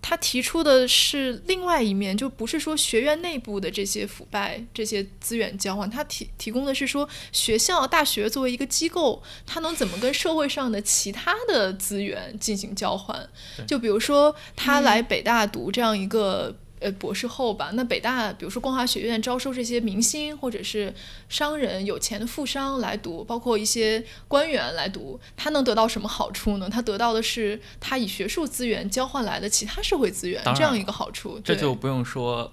[0.09, 13.29] 他提出的是另外一面，就不是说学院内部的这些腐败、这些资源交换，他提提供的是说学校、大学作为一个机构，它能怎么跟社会上的其他的资源进行交换？
[13.67, 16.57] 就比如说他来北大读这样一个。
[16.87, 20.95] 呃，博士后吧，那北大比如说光华学院招收这些明星或者是
[21.29, 26.69] 商人、有钱的富商来读，包括一些官员来读，他能得到什么好处呢？
[26.71, 31.41] 他得到的是他以学术资源交换来的其他社会资源这样一个好处。
[31.43, 32.53] 这就不用说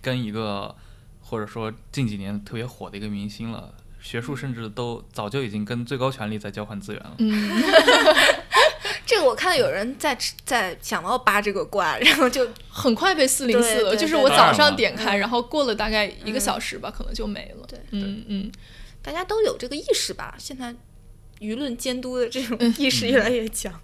[0.00, 0.72] 跟一个
[1.20, 7.14] 或者说近几年特别火的一个明星了，学术甚至都早就已经跟最高权力在交换资源了。
[7.18, 7.62] 嗯，
[9.06, 13.96] 这个我看有人在在想要扒这个瓜，然后就很快被四零四了。
[13.96, 17.66] 就是我早上点开，嗯然后过了大概一个小时吧，可能就没了。
[17.66, 18.52] 对嗯嗯，
[19.02, 20.34] 大家都有这个意识吧。
[20.38, 20.74] 现在
[21.40, 23.80] 舆论监督的这种意识越来越强。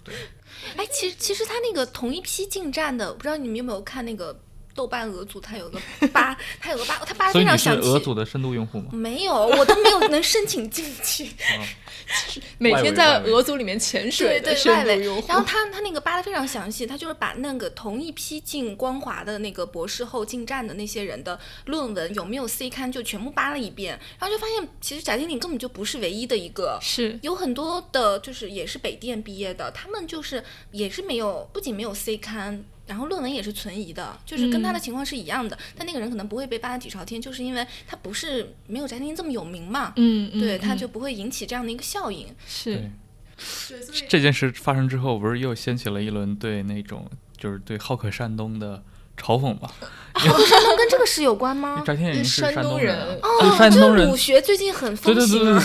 [0.75, 4.39] 哎，其实其实他那个同一批进站的，我不知道你们有没有看那个
[4.73, 5.79] 豆瓣俄组，它有个
[6.11, 7.89] 八， 它有个八，它八所以你是非常详细。
[7.89, 8.89] 俄组的深度用户吗？
[8.91, 11.29] 没有，我都没有能申请进去。
[12.57, 15.27] 每外围天在俄组里面潜水对对，的深外围度用户。
[15.27, 26.77] 然后他他那个扒的非常详细，他就是把那个同一批进光华的那个博士后进站的那些人的论文有没有 C 刊，就全部扒了一遍，然后就发现其实翟天临根本就不是唯一的一个。
[26.81, 35.57] 是有很多的，就是也是北电毕业的，他们就是也是没有，不仅没有 C 刊，然后论文也是存疑的，就是跟他的嗯情况是一样的。
[35.77, 42.27] 但那个人可能不会被扒到底朝天，就是因为他不是没有翟天临这么有名嘛，嗯嗯，对，他嗯就不会引起这样的一个效应。
[42.45, 48.83] 是对，这件事发生之后，不是又掀起了一轮对那种就是对好客山东的
[49.17, 49.69] 嘲讽吗？
[50.15, 51.81] 山东跟这个事有关吗？
[51.85, 55.63] 翟天临是山东人哦，这山东人鲁学最近很对对对风行对啊。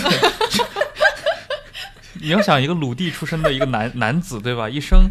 [0.51, 0.67] 对。
[2.23, 4.69] 你要想一个鲁地出身的一个男男子，对吧？
[4.69, 5.11] 一生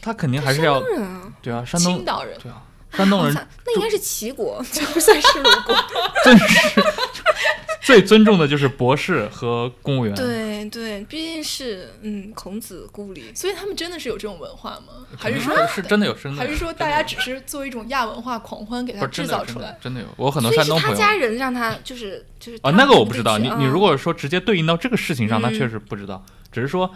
[0.00, 2.38] 他肯定还是要山东人啊，对啊，山东青岛人。
[2.42, 3.34] 对啊，山东人
[3.66, 5.76] 那应该是齐国，这不算是鲁国。
[6.24, 6.82] 真是
[7.82, 10.14] 最尊重的就是博士和公务员。
[10.14, 13.32] 对对，毕竟是嗯孔子故里。
[13.34, 15.06] 所以他们真的是有这种文化吗？
[15.16, 20.06] 还是说，是真的有，还是说大家只是作为一种亚文化狂欢给它不是真制造出来的真的有？
[20.06, 23.38] 真的有，我很多山东朋友他家人让他就是就是啊，他那个我不知道。
[23.38, 26.22] 你你如果说直接对应到这个事情上，那嗯确实不知道。
[26.52, 26.92] 只是说，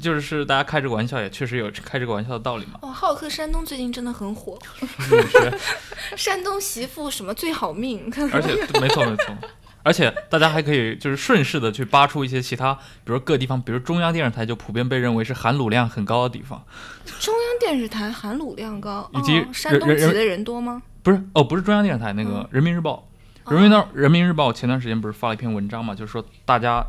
[0.00, 2.78] 就是大家开这个玩笑，也确实有开这个玩笑的道理嘛。
[2.82, 4.58] 哦，浩克山东最近真的很火，
[6.16, 9.36] 山东媳妇什么最好命，而且没错没错，
[9.82, 12.72] 而且大家还可以就是顺势的去扒出一些其他，
[13.04, 16.64] 比如各地方，比如中央电视台就普遍被认为是含卤量很高的地方，
[17.20, 20.82] 中央电视台含卤量高，以及哦、山东籍的人多吗？
[21.02, 22.48] 不是哦，不是中央电视台那个嗯。
[22.50, 23.06] 人民日报，
[23.48, 26.82] 人民日人民日报前段时间不是发了一篇文章嘛，就是说大家。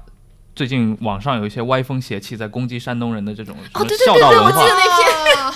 [0.55, 5.55] 最近网上有一些歪风邪气在攻击山东人的这种什哦，么对对对对，我孝道文化，记得那篇，啊，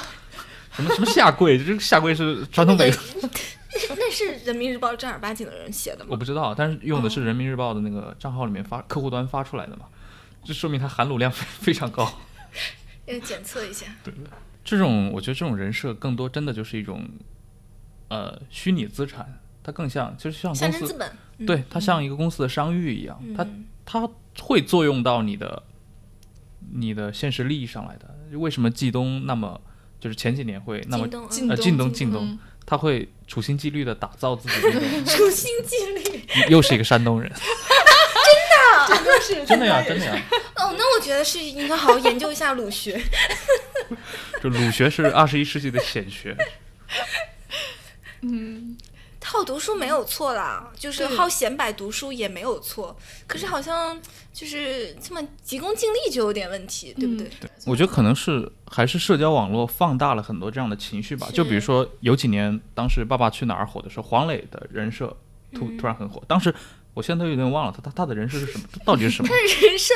[0.71, 2.91] 什么什么下跪，这个下跪是 传统美
[3.89, 6.07] 那是人民日报正儿八经的人写的吗？
[6.09, 7.09] 我不知道，但是用的哦。
[7.09, 9.85] 是人民日报的那个账号里面发客户端发出来的嘛，
[10.43, 12.11] 这说明它含卤量 非非常高。
[13.05, 13.85] 要检测一下。
[14.03, 14.13] 对
[14.63, 17.07] 这种我觉得这种人设更多真的就是一种
[18.07, 23.35] 呃虚拟资产，它更像就是像公司，资本，嗯对它像一个公司的商誉一样，嗯。
[23.35, 23.45] 它
[24.41, 25.63] 会作用到你的
[26.73, 28.15] 你的现实利益上来的。
[28.37, 29.59] 为什么冀东那么
[29.99, 34.71] 就是前几年会那么京东晋东，呃晋东晋东嗯他会处心积虑的打造自己的
[35.07, 36.23] 处心积虑。
[36.49, 37.31] 又是一个山东人，
[38.87, 40.21] 真的是真的呀，真的呀。
[40.55, 43.01] 哦，那我觉得是应该好好研究一下鲁学。
[44.43, 46.35] 就鲁学是二十一世纪的显学，
[48.21, 48.77] 嗯，
[49.29, 52.97] 好读书没有错啦，就是好显摆读书也没有错，
[53.27, 53.99] 可是好像
[54.31, 57.29] 就是这么急功近利就有点问题，对不对？
[57.65, 61.27] 我觉得可能是还是社交网络放大了很多这样的情绪吧。
[61.33, 65.07] 就比如说有几年，当时《爸爸去哪儿》火的时候，黄磊的人设
[65.53, 66.23] 突嗯突然很火。
[66.25, 66.53] 当时
[66.93, 69.27] 我现在都有点忘了他他他的人设是什么，到底是什么？
[69.27, 69.93] 他人设，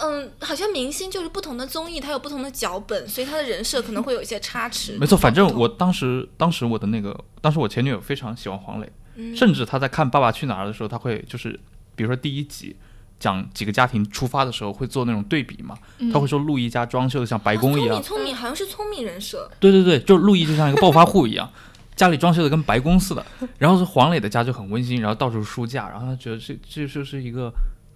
[0.00, 4.96] 嗯，好像明星就是不同的综艺，它有不同的脚本，所以他的人设可能会有一些差池。
[4.98, 11.58] 没错，反正我当时当时我的那个，当时我前女友非常喜欢黄磊，嗯甚至她在看《爸爸去哪儿》的时候，她会就是
[11.94, 12.76] 比如说第一集。
[13.18, 15.78] 讲几个家庭出发的时候会做那种对比嘛？
[16.12, 19.48] 他会说陆毅家装修的像白宫一样聪明，聪明，好像是聪明人设。
[19.60, 21.48] 对对对，就陆毅就像一个暴发户一样，
[21.94, 23.24] 家里装修的跟白宫似的。
[23.58, 27.48] 然后是黄磊的家就很温馨，然后到处书架，然后他觉得这这就是一个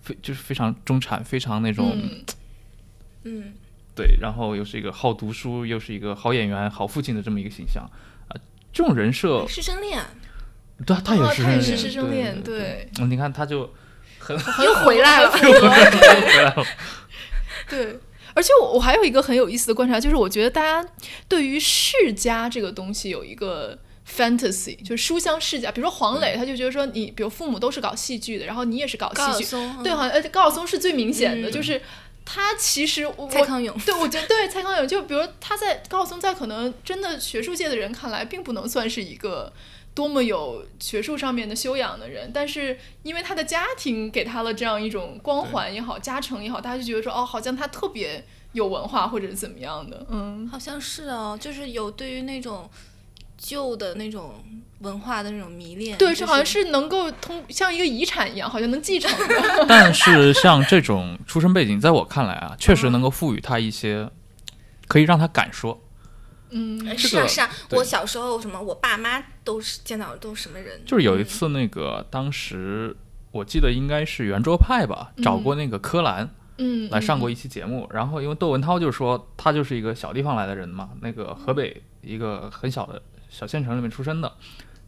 [0.07, 2.24] 非就是非常中产，非常那种、嗯
[3.24, 3.52] 嗯，
[3.96, 7.82] 对，然后又是一个好读书，又是一个好演员、好父亲的这么一个形象
[8.28, 8.38] 啊。
[8.72, 10.00] 这种人设，师生恋。
[10.86, 13.74] 对啊，他也是他也是恋是师生恋对你看他就
[14.18, 15.90] 很 又回来了，回来
[16.44, 16.64] 了，
[17.68, 17.98] 对，
[18.34, 20.88] 而且我我还有一个很有意思的观察，就是我觉得大家
[21.26, 23.76] 对于世家这个东西有一个
[24.07, 25.70] fantasy，就是书香世家。
[25.72, 31.52] 比如说黄磊，他就觉得说你，比如父母都是搞戏剧的，然后你也是搞戏剧，松，对，嗯好像呃高晓松是最明显的，嗯。
[31.52, 31.82] 就是
[32.24, 39.52] 他其实我蔡康永，对，我觉得对蔡康永，就比如他在高晓松在可能真的学术界的人看来，并不能算是一个
[39.94, 52.68] 多么有学术上面的修养的人，但是因为他的家庭给他了这样一种光环也好，加成也好，大家就觉得说哦，好像他特别有文化或者是怎么样的，嗯，好像是哦，就是有对于那种
[53.37, 54.43] 旧的那种
[54.80, 64.11] 文化的那种迷恋，对，就是好像是能够通像一个遗产一样，好像能继承的， 但是像这种出身背景，在我看来啊，确实能够赋予他一些，
[64.89, 65.82] 可以让他敢说。
[66.51, 66.78] 嗯。
[66.87, 72.97] 呃这个是啊是啊，我小时候什么，我爸妈都是见到都是什么人，就是有一次那个，当时
[73.32, 76.28] 我记得应该是圆桌派吧，找过那个柯蓝
[76.59, 84.33] 嗯，来上过一期节目，然后因为窦文涛就说他就是一个小地方来的人嘛，那个河北一个很小的小县城里面出生的。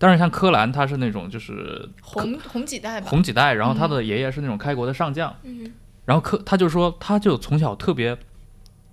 [0.00, 5.72] 但是像柯蓝，他是那种就是红红几代吧，红几代，然后他的爷爷是那种开国的上将，嗯，
[6.04, 8.16] 然后柯他就说，他就从小特别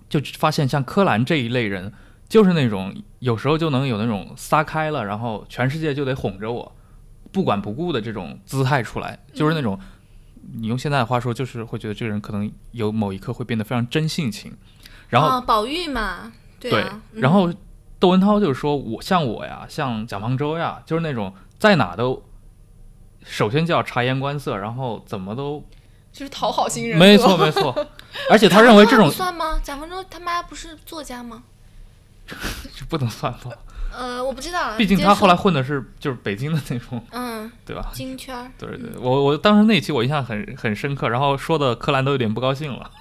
[0.10, 1.94] 就发现像柯蓝这一类人，
[2.28, 6.76] 就是那种有时候就能有那种撒开了，然后全世界就得哄着我，
[7.32, 9.80] 不管不顾的这种姿态出来，就是那种
[10.56, 14.52] 你用现在的话说，就是会觉得这个人可能有某一刻会变得非常真性情，
[15.10, 17.54] 然后哦，宝玉嘛，对对啊，，嗯然后
[18.06, 22.24] 窦文涛就是说我像我呀，像蒋方舟呀，就是那种在哪都
[23.26, 25.64] 首先就要察言观色，然后怎么都
[26.14, 27.74] 就是讨好型人格，没错没错，
[28.30, 29.60] 而且他认为这种 不算吗？
[29.64, 31.42] 蒋方舟他妈不是作家吗？
[32.28, 33.50] 这 不能算吧，
[33.92, 37.90] 呃，我不知道，毕竟他后来混的是就是北京的那种，嗯对吧？
[37.92, 42.92] 金圈儿，对对，我我当时那期我印象很很深刻，然后说的柯蓝都有点不高兴了，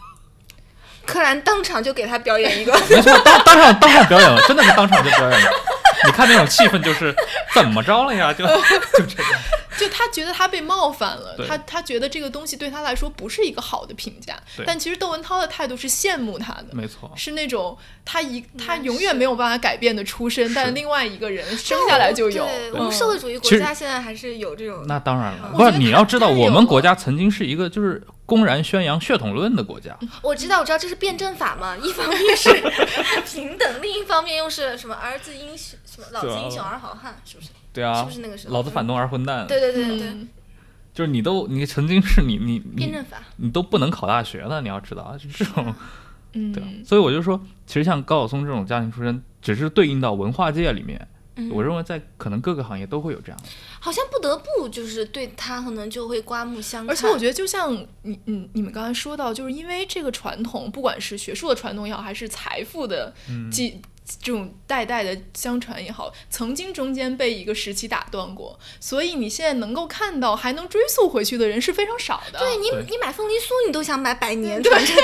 [1.05, 5.51] 柯南当场就给他表演一个，没错，当当场当场表演了，真的是当场就表演了。
[6.05, 7.15] 你看那种气氛，就是
[7.55, 8.33] 怎么着了呀？
[8.33, 8.45] 就
[8.99, 9.33] 就这样。
[9.77, 22.45] 就他觉得他被冒犯了，他他觉得这个东西对他来说不是一个好的评价，但其实窦文涛的态度是羡慕他的，没错，是那种他一他嗯永远没有办法改变的出身，但另外一个人生下来就有。
[22.45, 32.49] 对，我嗯们社会主义国家现在还是有这种，那当然了，不是你要知道，我们国家曾经是一个就是公然宣扬血统论的国家， 我知道我知道这是辩证法嘛，一方面是
[33.27, 37.51] 平等，另一方面又是什么儿子英雄什么老子英雄儿好汉，是不是？
[37.73, 40.13] 对啊，是不是那个时候老子反动儿混蛋，对对对对
[40.93, 45.75] 就是你都你曾经是你你你辩证法，你都不能考大学了，你要知道啊，就这种
[46.35, 53.49] 嗯对所以我就说，其实像高晓松这种家庭出身，只是对应到文化界里面，嗯我认为在可能各个行业都会有这样的。
[53.81, 63.83] 好像不得不就是对他可能就会刮目相看，而且我觉得，就像你你你们刚才说到，就是因为这个传统，不管是学术的传统也好，还是财富的嗯继、
[64.21, 72.39] 这种代代的相传也好，曾经中间被一个时期打断过，所以你现在能够看到还能追溯回去的人是非常少的。
[72.39, 74.97] 对你你买凤梨酥，你都想买百年传承，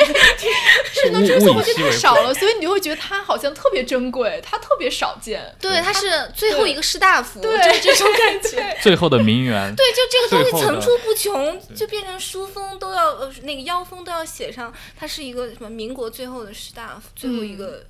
[0.93, 5.55] 是能追溯回去太少了，所以你就会觉得它好像特别珍贵，它特别少见。
[5.61, 7.71] 对，它是最后一个士大夫，对。
[7.81, 8.77] 就是这种感觉。
[8.83, 17.85] 最后的名媛，对，就这个东西层出不穷，就变成书封都要呃那个腰封都要写上，它是一个什么民国最后的士大夫，最后一个、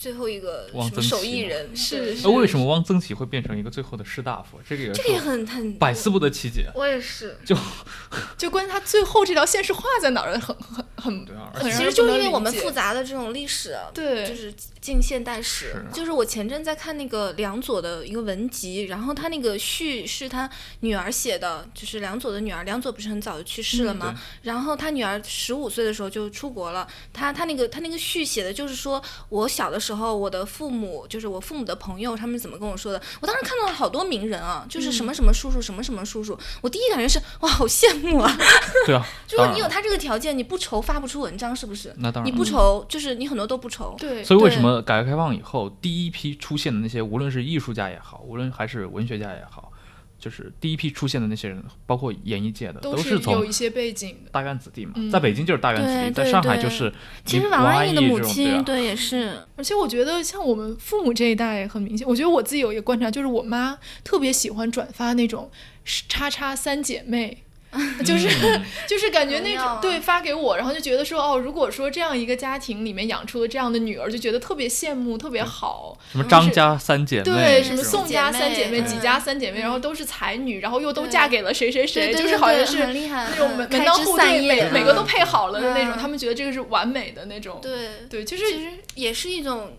[0.00, 4.58] 最后一个汪什么手艺人，是是那为什么汪曾祺会变成一个最后的士大夫？
[4.66, 6.70] 这个也这个也是很很百思不得其解。
[6.74, 7.54] 我也是， 就
[8.38, 15.86] 就关于他最后这条线是画在哪儿的，很很很对啊，其实就是因为我们复杂的这种历史，对就是近现代史是。
[15.92, 20.48] 就是我前阵在看那个梁左的一个文集，然后他那个序是他
[20.80, 24.14] 女儿写的，就是梁左的女儿，梁左不是很早就去世了吗？
[24.42, 33.00] 然后他女儿十五岁的时候就出国了，他他那个他那个序写的就是说我小的时候，我的父母就是我父母的朋友，他们怎么跟我说的？
[33.20, 38.36] 我当时看到了好多名人啊，就是什么什么叔叔，什么什么叔叔，我第一感觉是哇，好羡慕啊！
[38.86, 41.92] 对啊，如果你有他这个条件，你不愁发不出文章，是不是？
[41.98, 43.94] 那当然你不愁，就是你很多都不愁。
[43.98, 49.72] 对，所以为什么改革开放以后，第一批出现的那些，无论是艺术家也好，无论还是文学家也好，
[50.18, 54.30] 就是第一批出现的那些人，包括演艺界的，都是从有一些背景的。
[54.30, 54.92] 大院子弟嘛。
[54.96, 56.92] 嗯在北京就是大院子弟，在上海就是
[57.24, 65.50] 其实你王安忆的母亲，对，也是，而且我觉得像我们父母这一代很明显，我觉得我自己有一个观察，就是我妈特别喜欢转发那种
[65.84, 67.42] 叉叉三姐妹。
[68.04, 68.62] 就是、嗯。
[68.88, 69.78] 就是感觉那种、啊。
[69.80, 75.96] 对发给我，然后就觉得说哦，如果说这样一个家庭里面养出了这样的女儿，就觉得特别羡慕，特别好。
[76.10, 78.86] 什么张家三姐妹，对，什么宋家三姐妹、嗯。
[78.86, 85.98] 几家三姐妹，然后都是才女，然后又都嫁给了谁谁谁，就是好像是那种嗯门门当户对，每每个都配好了的那种，嗯。
[85.98, 87.58] 他们觉得这个是完美的那种。
[87.62, 87.70] 对。
[88.08, 89.76] 对，就是其实也是一种，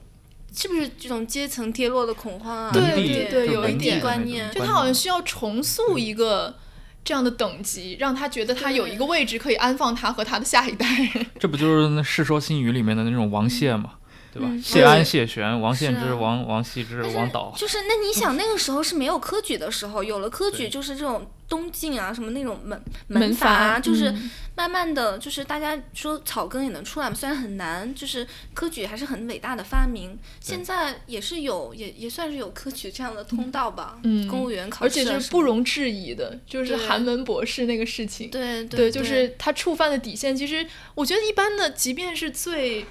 [0.56, 2.72] 是不是这种阶层跌落的恐慌啊？
[2.72, 6.56] 对对对有一点观念就他好像需要重塑一个
[7.04, 10.86] 这样的等级，让他觉得他有一个位置可以安放他和他的下一代。
[11.40, 13.94] 这不就是那《世说新语》里面的那种王谢嘛，
[14.34, 14.48] 对吧？
[14.52, 30.18] 嗯谢安、谢玄、王献之、啊王王羲之、王导，就是那你想那个时候是没有科举的时候，有了科举就是这种东晋啊什么那种门门阀啊，就是嗯慢慢的就是大家说草根也能出来嘛，虽然很难，就是科举还是很伟大的发明。
[30.40, 38.30] 现在也是有也也算是有科举这样的通道吧，嗯公务员考试啊什么的，且是不容置疑的，就是寒门博士那个事情。
[38.30, 40.36] 对对，对，就是他触犯的底线。
[40.36, 40.66] 其实
[40.96, 42.86] 我觉得一般的，即便是最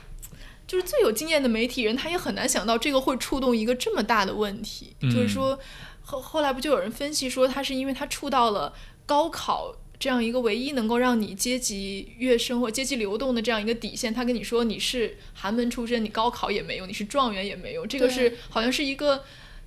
[0.70, 4.94] 就是最有经验的媒体人，他也很难想到这个会触动一个这么大的问题。
[5.00, 5.58] 就是嗯说，
[6.02, 8.72] 后后来不就有人分析说，他是因为他触到了
[9.04, 9.74] 高考。
[9.98, 19.24] 这样一个唯一能够让你阶级跃升或阶级流动的这样一个底线，他跟你说你是寒门出身，你高考也没用，你是状元也没用，这个是好像是一个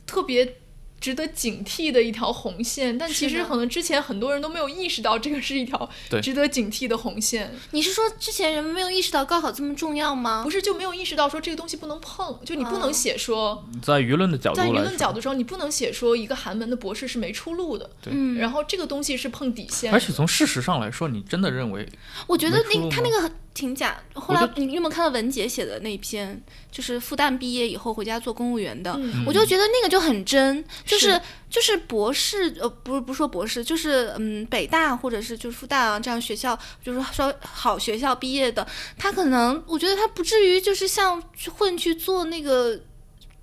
[0.07, 0.55] 特别
[1.03, 2.97] 值得警惕的一条红线。
[2.97, 5.89] 但其实可能之前很多人都没有意识到这个是一条
[6.21, 10.41] 值得警惕的红线，你是说之前人们没有意识到高考这么重要吗？
[10.41, 21.85] 不是就没有意识到说这个东西不能碰，就你不能哦写说，在舆论的角度在舆，论角度上，你不能写说一个寒门的博士是没出路的，嗯，然后这个东西是碰底线，而且从事实上来说，你真的认为
[22.27, 24.01] 我觉得那他那个很挺假。
[24.13, 26.41] 后来你有没有看到文杰写的那篇，
[26.71, 28.93] 就是复旦毕业以后回家做公务员的？
[28.97, 42.79] 嗯我就觉得那个就很真，就是是就是博士，呃，不是不是说博士，就是嗯，北大或者是就是复旦啊这样学校，就是说好学校毕业的，他可能我觉得他不至于就是像去混去做那个。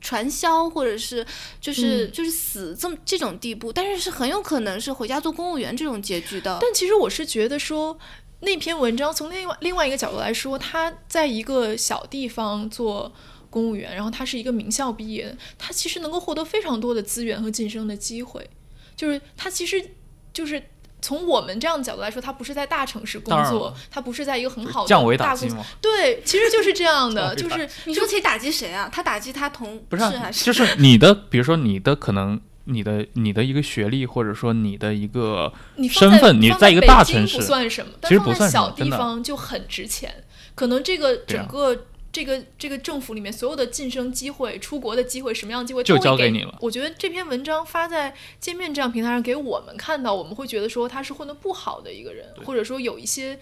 [0.03, 1.27] 传销或者是
[1.61, 6.57] 就是、嗯就是死这么这种地步，但是是很有可能是回家做公务员这种结局的。
[6.59, 7.99] 但其实我是觉得说，
[8.41, 13.13] 那篇文章从另外另外一个角度来说，他在一个小地方做
[13.49, 18.49] 公务员，然后他是一个名校毕业的，他其实能够获得非常多的资源和晋升的机会，
[18.97, 19.93] 就是他其实
[20.33, 20.63] 就是。
[21.03, 25.47] 从我们这样的角度来说，他不是在大城市工作他不是在一个很好的降维大公司。
[25.47, 25.65] 打击嘛？
[25.81, 28.87] 对，其实就是这样的， 就是你说起打击谁啊？
[28.93, 30.45] 他打击他同不是啊、事还是？
[30.45, 32.39] 就是你的，比如说你的可能。
[32.71, 40.25] 你的你的一个学历，或者说你的一个你身份，你放在一个大城市不，算什么，但其实不放在小地算什么真的方就很值钱。
[40.55, 53.39] 可能这个整个、这个这个政府里面所有的晋升机会、出国的机会，什么样的机会就都交给你了我觉得这篇文章发在界面这样平台上给我们看到，我们会觉得说他是混得不好的一个人，或者说有一些。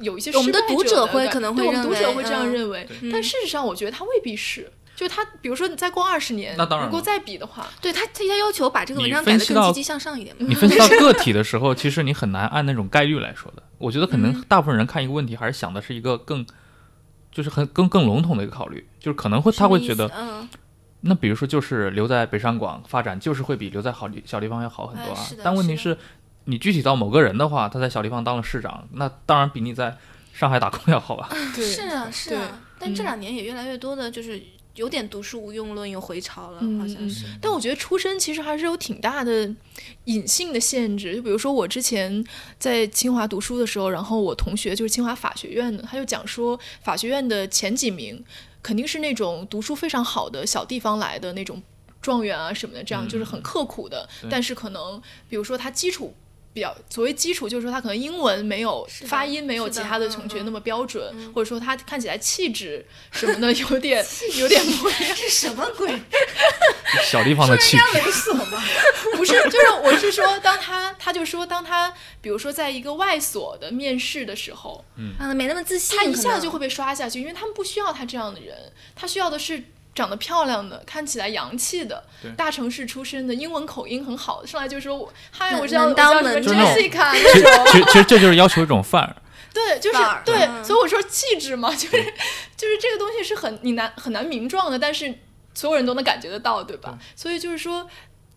[0.00, 4.72] 有一些我们的失败读者会可能会对我们读者会这样嗯认为，但事实上我觉得他未必是。
[5.02, 10.46] 就他，比如说你再过二十年，那当然了如果再比的话，对他，他要求把这个文章改分析到得更积极向上一点嘛。
[10.48, 13.62] 你分析到 个体的时候，其实你很难按那种概率来说的。
[13.78, 16.46] 我觉得可嗯能大部分人看一个问题，还是想的是一个更，
[17.32, 20.48] 就是很更更笼统的一个考虑，就是可能会他会觉得，嗯，
[21.00, 25.98] 那比如说就是留在北上广发展，就是会比留在好地小地方要好很多啊但问题是是，
[26.44, 29.96] 你具体到某个人的话，他在小地方当了市长，那当然比你在
[30.32, 31.28] 上海打工 要好吧？
[31.56, 32.60] 对，是啊，是啊。
[32.78, 34.40] 但这嗯两年也越来越多的，就是
[34.74, 37.26] 有点读书无用论又回潮了，好像是。
[37.40, 39.54] 但我觉得出身其实还是有挺大的
[40.04, 41.16] 隐性的限制。
[41.16, 42.24] 就比如说我之前
[42.58, 48.24] 在清华读书的时候，然后我同学就是清华法学院的，他就讲说法学院的前几名
[48.62, 51.62] 肯定是那种读书非常好的小地方来的那种
[52.00, 54.08] 状元啊什么的，这样就是很刻苦的。
[54.22, 56.14] 对但是可能比如说他基础。
[56.52, 64.04] 比较所谓基础，就是说他可能英文没有发音没有其他的同学嗯那么标准，或者说他看起来气质什么的有点
[64.38, 65.16] 有点不一样。
[65.16, 65.88] 这什么鬼？
[67.10, 68.62] 小地方的气质，猥琐吗？
[69.16, 78.54] 不是，就是我是说，当他他就说，当他比如说在一个外所的面试的时候，嗯，没那么自信，他一下就会被刷下去，因为他们不需要他这样的人，
[78.94, 82.04] 他需要的是长得漂亮的、看起来洋气的、
[82.36, 89.16] 大城市出身的、英文口音很好的，上来就说我嗨，我叫我能当叫什么门就是那种 Jessica 其实那种，其实其实这就是要求一种范儿。
[89.52, 92.14] 对，就是对，嗯所以我说气质嘛，就是
[92.56, 95.14] 就是这个东西是很你难很难名状的，但是
[95.54, 96.98] 所有人都能感觉得到，对吧？
[97.16, 97.88] 所以就是说。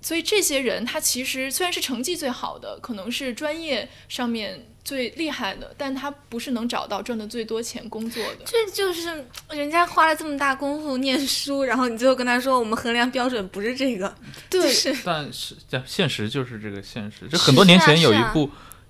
[0.01, 8.45] 所以这些人，他其实虽然是成绩最好的，可能是专业上面最厉害的，但他不是能找到赚的最多钱工作的。
[8.45, 14.15] 这就是人家花了这么大功夫念书，然后你最后跟他说，我们衡量标准不是这个，
[14.47, 17.27] 对就是但是这现实就是这个现实。
[17.27, 18.49] 这很多年前有一部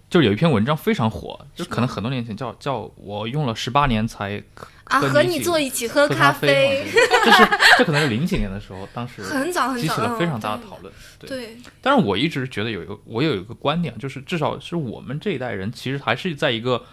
[0.09, 4.41] 就是有一篇文章非常火，就可能很多年前叫叫我用了十八年才
[4.85, 6.83] 啊，和你坐一起喝喝咖啡。
[6.85, 6.91] 嘛，
[7.25, 10.93] 这是这可能是零几年的时候， 当时很早很早，嗯激起了非常大的讨论。
[11.19, 16.83] 对，对，但是我一直觉得有一个，我有一个观点，就是至少是我们这一代人，其实还是在一个，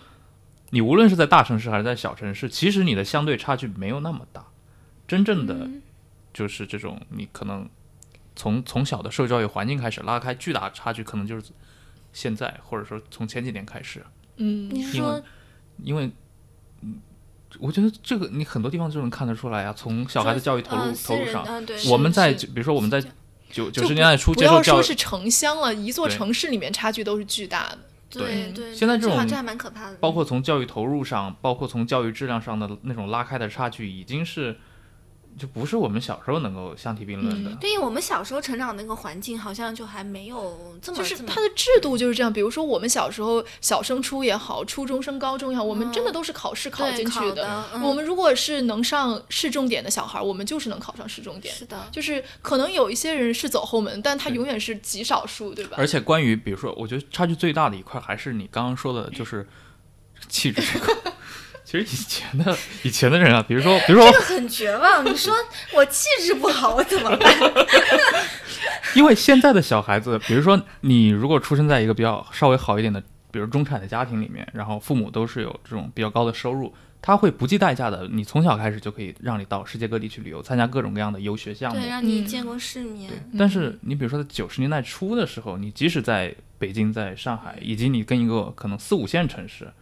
[0.71, 4.45] 你无论是在大城市还是在小城市，其实你的相对差距没有那么大。
[5.07, 5.83] 真正的嗯。
[6.33, 7.69] 就是这种，你可能
[8.35, 11.43] 从从小的受教育环境开始拉开巨大差距，可能就是
[12.13, 14.05] 现在，或者说从前几年开始，
[14.37, 15.23] 嗯因为你说
[15.83, 16.11] 因为。
[16.83, 17.01] 嗯
[17.61, 22.99] 我觉得这个你很多地方就能看得出来啊，从小孩的教育投入、嗯投入上，嗯，对，我们在比如说我们在
[23.51, 27.79] 九九十年代初不接受教育，要说是城乡了，一座城市里面差距都是巨大的。
[28.09, 34.59] 对对，现在这种这还蛮可怕的，包括从教育投入上，包括从教育质量上的那种拉开的差距，已经是
[35.39, 37.51] 就不是我们小时候能够相提并论的。
[37.51, 51.55] 嗯对于我们小时候成长的那个环境，好像就还没有这么就是它的制度就是这样，比如说我们小时候小升初也好，初中升高中也好，我们真的都是考试考进去的嗯我们如果是能上市重点的小孩儿，我们就是能考上市重点。
[51.55, 55.77] 是的，就是可能有一些人是走后门，但他永远是极少数，对吧？
[55.79, 59.49] 而且关于比如说，我觉得差距最大的一块还是你刚刚说的，就是
[60.29, 61.13] 气质这块。
[61.73, 62.55] 其实以前的
[62.85, 65.03] 以前的人啊，比如说比如说这个，很绝望。
[65.11, 65.33] 你说
[65.75, 67.35] 我气质不好，我怎么办？
[68.95, 81.81] 因为现在的小孩子，比如说你如果出生在一个比较稍微好一点的，比如中产的家庭里面，然后父母都是有这种比较高的收入，他会不计代价的，你从小开始就可以让你到世界各地去旅游，参加各种各样的游学项目。
[81.81, 83.09] 对，让你嗯见过世面。
[83.09, 89.73] 对，但是你比如说在九十年代初的时候，你即使在北京、在上海，以及你跟一个可能四五线城市，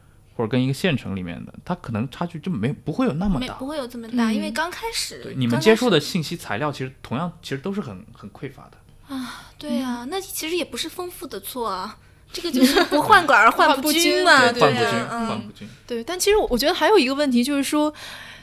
[0.40, 3.66] 或者跟一个县城里面的，它可能差距就没不会有那么大没不。
[3.66, 9.42] 会有这么大，因为嗯刚开始，对，你们接触的信息材料其实同样其实都是很很匮乏的啊。
[9.58, 11.98] 对啊，那其实也不是丰富的错啊，
[12.32, 15.68] 这个就是不患寡而患患不均均嘛，对患不均，啊，嗯，患不均。
[15.86, 17.92] 对，但其实我我觉得还有一个问题就是说，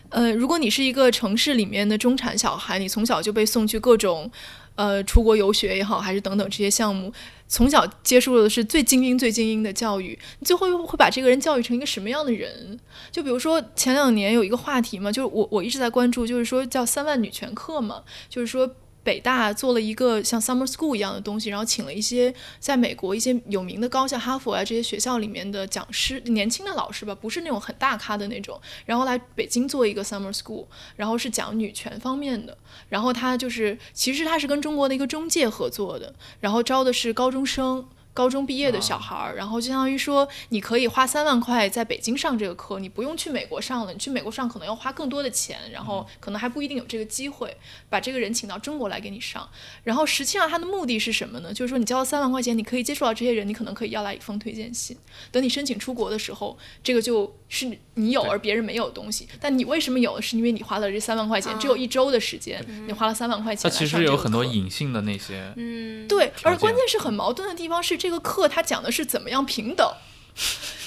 [0.09, 4.31] 呃，如果你是一个城市里面的中产小孩，你从小就被送去各种，
[4.77, 7.11] 呃，出国游学也好，还是等等这些项目，
[7.49, 12.79] 从小接受的是最精英、最精英的教育，你最后又会把这个人教育成一个什么样的人？
[13.11, 18.73] 就比如说前两年有一个话题嘛，就是我我一直在关注，就是说叫三万女权课嘛，就是说。
[19.07, 30.65] 北大做了一个像 summer school 一样的东西，然后请了一些在美国一些有名的高校，哈佛啊这些学校里面的讲师，年轻的老师吧，不是那种很大咖的那种，然后来北京做一个 summer school，
[30.97, 32.57] 然后是讲女权方面的，
[32.89, 37.87] 然后他就是其实他是跟中国的一个中介合作的，然后招的是高中生。
[38.17, 43.93] 高中毕业的小孩儿，然后就相当于说，你可以花三万块在北京上这个课，你不用去美国上了。
[43.93, 47.55] 你去美国上可能要花更多的钱，然后可能还不一定有这个机会
[47.89, 49.47] 把这个人请到中国来给你上。
[49.83, 51.53] 然后实际上他的目的是什么呢？
[51.53, 54.97] 就是说你交了三万块钱，你可以接触到这些人，你可能可以要来一封推荐信。
[55.31, 59.27] 等你申请出国的时候，这个就是你有而别人没有的东西。
[59.39, 60.19] 但你为什么有？
[60.19, 69.89] 是因为你花了这三万块钱，啊只有一周的时间，你花了三万块钱它其实有很多隐性的那些，嗯，对，而关键是很矛盾的地方是，这个课他讲的是怎么样平等，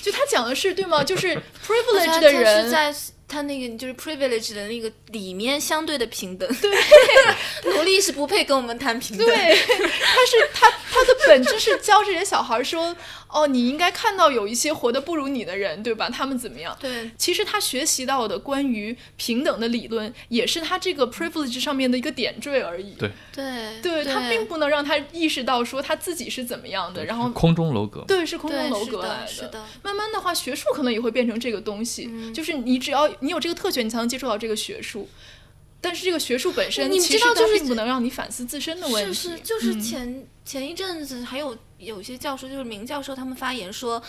[0.03, 1.03] 就他讲的是对吗？
[1.05, 1.35] 就是
[1.67, 2.95] privilege 他他是的人，在
[3.29, 6.71] 他那个就是 privilege 的那个里面相对的平等，对，
[7.73, 12.95] 奴隶是不配跟我们谈平等，对，他是他他的本质是教这些小孩说，
[13.33, 16.11] 哦，你应该看到有一些活得不如你的人，对吧？
[16.11, 16.77] 他们怎么样？
[16.81, 22.95] 对其实他学习到的关于平等的理论，也是他这个 privilege 上面的一个点缀而已。
[22.95, 28.05] 对对对他并不能让他意识到说他自己是怎么样的，然后空中楼阁。
[28.09, 35.09] 对是空中楼阁来的，是的，慢慢的话，学术可能也会变成这个东西，嗯就是你只要你有这个特权，你才能接触到这个学术。
[35.81, 39.15] 但是这个学术本身，你其实它知道就是并不能让你反思自身的问题。
[39.15, 44.03] 是是，就是嗯前、前一阵子还有有些教授，就是名教授，他们发言说，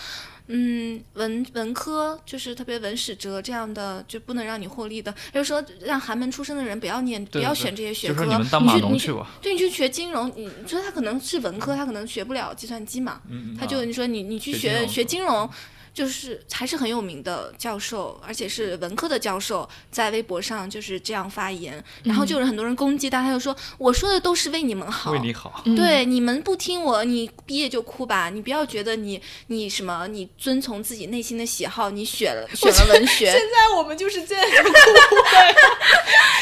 [0.48, 9.30] 嗯，文文科就是特别文史哲这样的，就不能让你获利的，就是说让寒门出身的人不要念，不要选这些学科，就说你们当码去你去农去吧。
[9.40, 15.48] 对，你去学金融，你你说他可能是文科，他可能学不了计算机嘛，嗯，他就啊你说你你去学学金学金融，
[15.94, 25.62] 就是还是很有名的教授，而且是文科的教授，在微博上就是这样发言，然后就有很多人攻击他，他就说我说的都是为你们好，为你好。
[25.66, 34.72] 嗯对，你们不听我，你毕业就哭吧，你不要觉得你你什么，你遵从自己内心的喜好，你选了选了文学，现在我们就是这样 就哭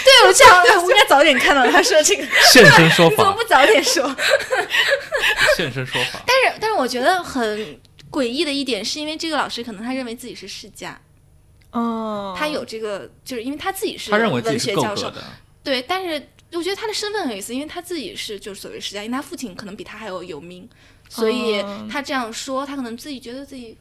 [0.04, 4.14] 对我这样，我应该早点看到他说这个， 现身说法， 你怎么不早点说？
[5.56, 6.20] 现身说法。
[6.26, 7.78] 但是但是我觉得很
[8.10, 11.00] 诡异的一点，是因为这个老师可能他认为自己是世家，
[11.70, 15.24] 哦他有这个，就是因为他自己是他认为自己文是够学教授，格的，
[15.62, 20.68] 对，但是我觉得他的身份很有意思，因为他自己是就是所谓世家，因为他父亲可能比他还要有名，
[21.08, 23.76] 所以哦他这样说，他可能自己觉得自己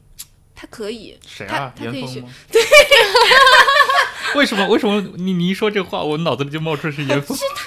[0.54, 1.72] 他可以，他谁啊？
[1.76, 2.30] 他可以学严峰吗？
[4.36, 4.68] 为什么？
[4.68, 7.36] 为什么你你一说这话，我脑子里就冒出是严峰？
[7.56, 7.64] 他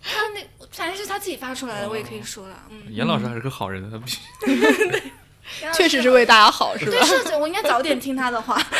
[0.00, 0.40] 他那
[0.70, 4.20] 反正是他自己发出来的，我也可以说了，嗯，严老师还是个好人，他不行。
[5.72, 7.30] 确实是为大家好，是吧对，？
[7.30, 8.60] 是我应该早点听他的话。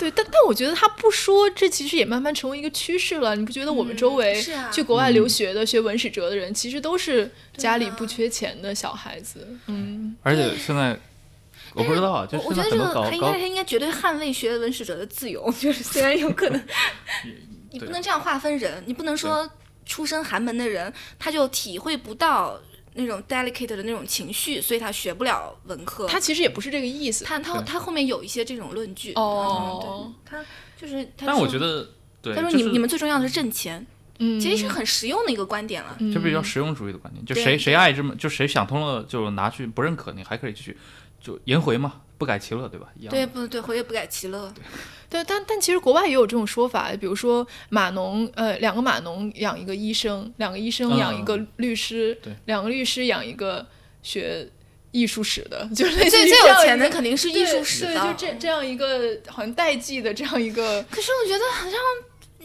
[0.00, 3.36] 对，但但我觉得他不说，这其实也慢慢成为一个趋势了。
[3.36, 9.46] 你不觉得我们周围去国外留学的、学文史哲的人，其实都是家里不缺钱的小孩子？
[9.66, 10.98] 嗯，而且现在
[11.72, 16.60] 我不知道啊，就我我觉得这个他应该他应该绝对捍卫学文史哲的自由，就是虽然有可能，
[17.70, 19.48] 你不能这样划分人，你不能说
[19.84, 22.58] 出身寒门的人他就体会不到
[22.96, 26.06] 那种 delicate 的那种情绪，所以他学不了文科。
[26.06, 27.24] 他其实也不是这个意思。
[27.24, 30.44] 他他他后面有一些这种论据哦嗯对，他
[30.80, 31.88] 就是他但我觉得，
[32.20, 33.86] 对，他说你就是你们最重要的是挣钱，
[34.18, 35.96] 嗯，其实是很实用的一个观点了。
[36.12, 40.76] 就比较实用主义的观点，就谁谁爱这么，就谁想通了就拿去不认可，你还可以继续
[41.20, 42.88] 就颜回嘛，不改其乐，对吧？
[42.98, 43.10] 一样。
[43.10, 44.52] 对，不对，回也不改其乐。
[45.08, 53.64] 对，但但其实国外也有这种说法，比如说码农，呃，两个码农养一个医生，两个医生养一个律师，对两个律师养一个
[54.02, 54.48] 学
[54.90, 61.78] 艺术史的， 就是类似最于最有钱的肯定是艺对术史的，对，就这这样一个好像代际的这样一个，可是我觉得好像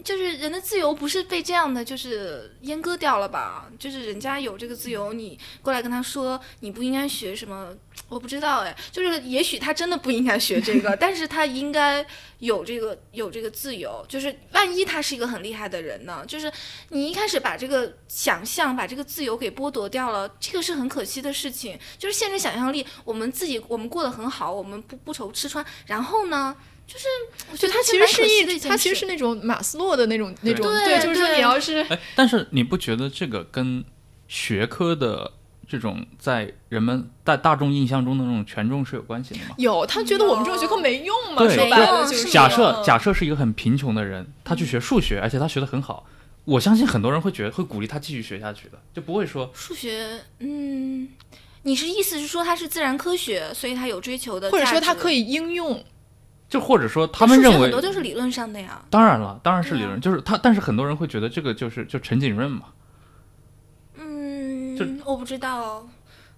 [0.04, 3.70] 就是人的自由不是被这样的就是阉割掉了吧？
[3.80, 7.76] 就是人家有这个自由，你过来跟他说你不应该学什么，
[8.10, 12.06] 我不知道哎，就是也许他真的不应该学这个， 但是他应该
[12.40, 14.06] 有这个有这个自由。
[14.08, 16.24] 就是万一他是一个很厉害的人呢？
[16.28, 16.52] 就是
[16.90, 21.78] 你一开始把这个想象把这个自由给剥夺掉了，这个是很可惜的事情。
[21.98, 26.56] 就是限制想象力，我们自己我们过得很好，我们不不愁吃穿，然后呢？
[26.88, 27.06] 就是
[27.52, 33.84] 我觉得就它其实是一它其实是那种马斯洛的那种那种，对就是说你要是哎，但是你不觉得这个跟
[34.28, 35.32] 学科的
[35.68, 39.56] 这种在人们在大众印象中的那种权重是有关系的吗？
[39.58, 46.06] 有，他觉得我们这种学科没用嘛，说白了就就是是假设嗯假设是一个很贫穷的人，他去学数学，而且他学的很好，
[46.44, 51.08] 我相信很多人会觉得会鼓励他继续学下去的，就不会说数学，嗯，
[51.64, 55.82] 你是意思是说他是自然科学，所以他有追求的，或者说他可，以应用，
[56.52, 58.84] 就或者说他们认为很多都是理论上的呀。
[58.90, 62.66] 当然了，当然是理论，就是他，但是很多人会觉得这个就是就陈景润嘛，
[63.96, 65.88] 嗯，我不知道，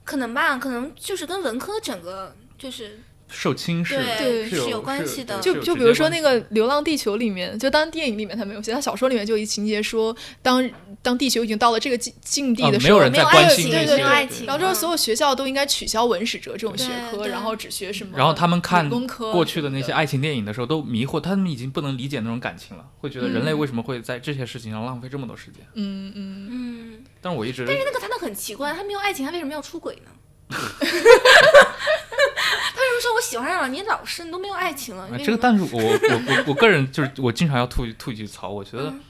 [0.03, 2.99] 可能吧，可能就是跟文科整个就是
[3.33, 5.39] 受轻视，对是有是有关系的。
[5.39, 10.69] 就就比如说那个《流浪地球》里面，就当电影里面他没有写，他小说里面就有一情节说，当
[11.01, 14.75] 当地球已经到了这个境境地的时候，啊没有人没有在关爱情，心那些对对对然后之后嗯。
[14.75, 25.65] 所有学校都应该取消文史哲这种学科，然后只学什么，然后他们看过去的那些爱情电影的时候，都迷惑，他们已经不能理解那种感情了，会觉得人类为什么会在这些事情上浪费这么多时间？
[25.75, 30.11] 嗯嗯，嗯，但是我一直但是那个他那很奇怪，他没有爱情，他为什么要出轨呢？
[33.03, 35.07] 说我喜欢上了你老师，你都没有爱情了？
[35.19, 35.89] 这个，但是我我
[36.27, 39.01] 我我个人就是我经常要吐吐一句槽，我觉得嗯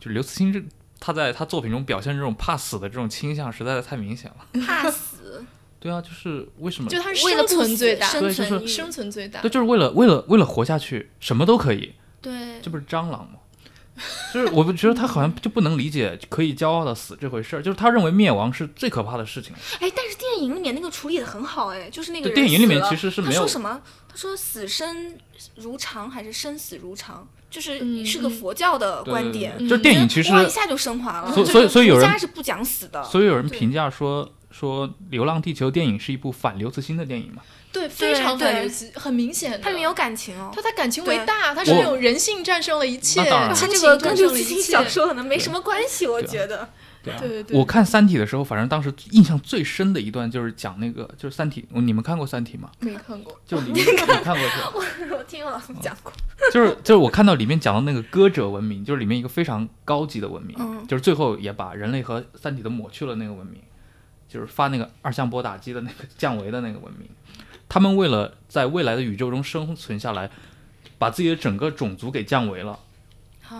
[0.00, 0.62] 就刘慈欣这
[0.98, 4.62] 他在他作品中表现这种怕死的这种倾向实在是太明显了。
[4.66, 5.44] 怕死，
[5.78, 6.88] 对啊，就是为什么？
[6.88, 13.37] 就他是为了生存最大，生对就是存欲生存最大对，，就是为了为了为了活下去，什么都可以，对这不是蟑螂吗？
[14.32, 19.52] 就是我们觉得他好像就不能理解可以骄傲的死这回事儿，就是他认为灭亡是最可怕的事情。
[19.80, 23.80] 哎，但是电影里面那个处理的很好，哎，就是那个电影里面其实是没有他说什么？
[24.08, 25.14] 他说死生
[25.56, 27.26] 如常还是生死如常？
[27.50, 29.56] 就是嗯是个嗯佛教的观点。
[29.56, 37.40] 对就是电影其实哇一下就升华了，所以所以所以有人是不讲死的，所以有人评价说说《流浪地球》电影是一部反刘慈欣的电影嘛？
[37.72, 40.50] 对，非常对反流慈，很明显的，它里面有感情哦。
[40.54, 44.72] 他他感情为大，他是我那种人性战胜了一切，那当然亲情他这个跟战刘慈欣胜了一切。
[44.72, 46.68] 小说可能没什么关系，我觉得。
[47.00, 52.68] 对啊，对对对我看《三体》的时候，反正当时印象最深的一段就是讲那个，就是《三体》，你们看过《三体》吗？
[52.80, 54.72] 没看过，就里面 你看过是吧？
[55.12, 56.12] 我听我老师讲过，
[56.52, 63.62] 就是就是我看到里面讲到那个歌者文明，就是里面一个非常高级的文明，嗯就是最后也把人类和三体都抹去了那个文明，
[64.28, 67.08] 就是发那个二向波打击的那个降维的那个文明。
[67.68, 70.30] 他们为了在未来的宇宙中生存下来，
[70.98, 72.78] 把自己的整个种族给降维了，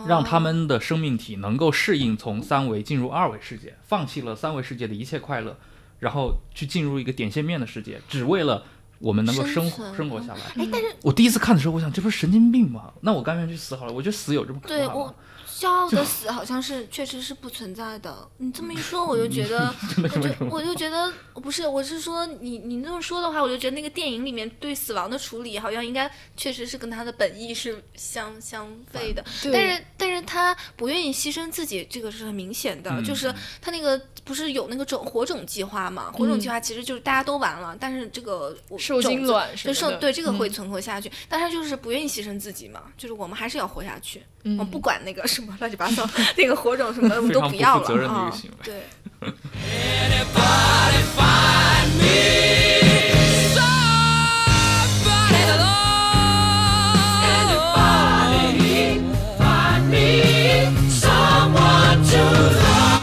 [0.07, 5.57] 让他们的生命体能够适应从三维进入二维世界，放弃了三维世界的一切快乐，
[6.01, 8.65] 然后去进入一个点线面的世界，只为了
[8.99, 10.41] 我们能够生生活生活下来。
[10.57, 12.93] 哎，但是我第一次看的时候，我想这不是神经病吗？
[13.03, 13.93] 那我甘愿去死好了。
[13.93, 15.15] 我觉得死有这么可对我怕吗？
[15.59, 18.17] 骄傲的死好像是确实是不存在的。
[18.37, 29.25] 你这么一 说，我就觉得，我就我就觉得不是，我是说你你那么说的话，我就觉得那个电影里面对死亡的处理好像应该确实是跟他的本意是相相悖的。
[29.53, 36.13] 但是但是他不愿意牺牲自己，这个是很明显的，就是他那个不是有那个种火种计划嘛？
[36.13, 44.23] 火种计划其实就是大家都完了，但是这个受精卵是受对这个会存活下去，但他就是不愿意牺牲自己嘛，就是我们还是要活下去，
[44.57, 45.48] 我不管那个什么。
[45.59, 48.33] 乱七八糟， 那个火种什么的我们都不要了啊！
[48.63, 48.75] 对。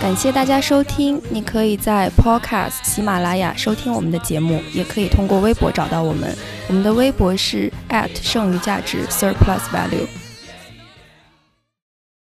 [0.01, 6.33] 感谢大家收听，你可以在 Podcast 喜马拉雅收听我们的节目，也可以通过微博找到我们。
[6.67, 10.07] 我们的微博是 at 剩余价值 surplus value。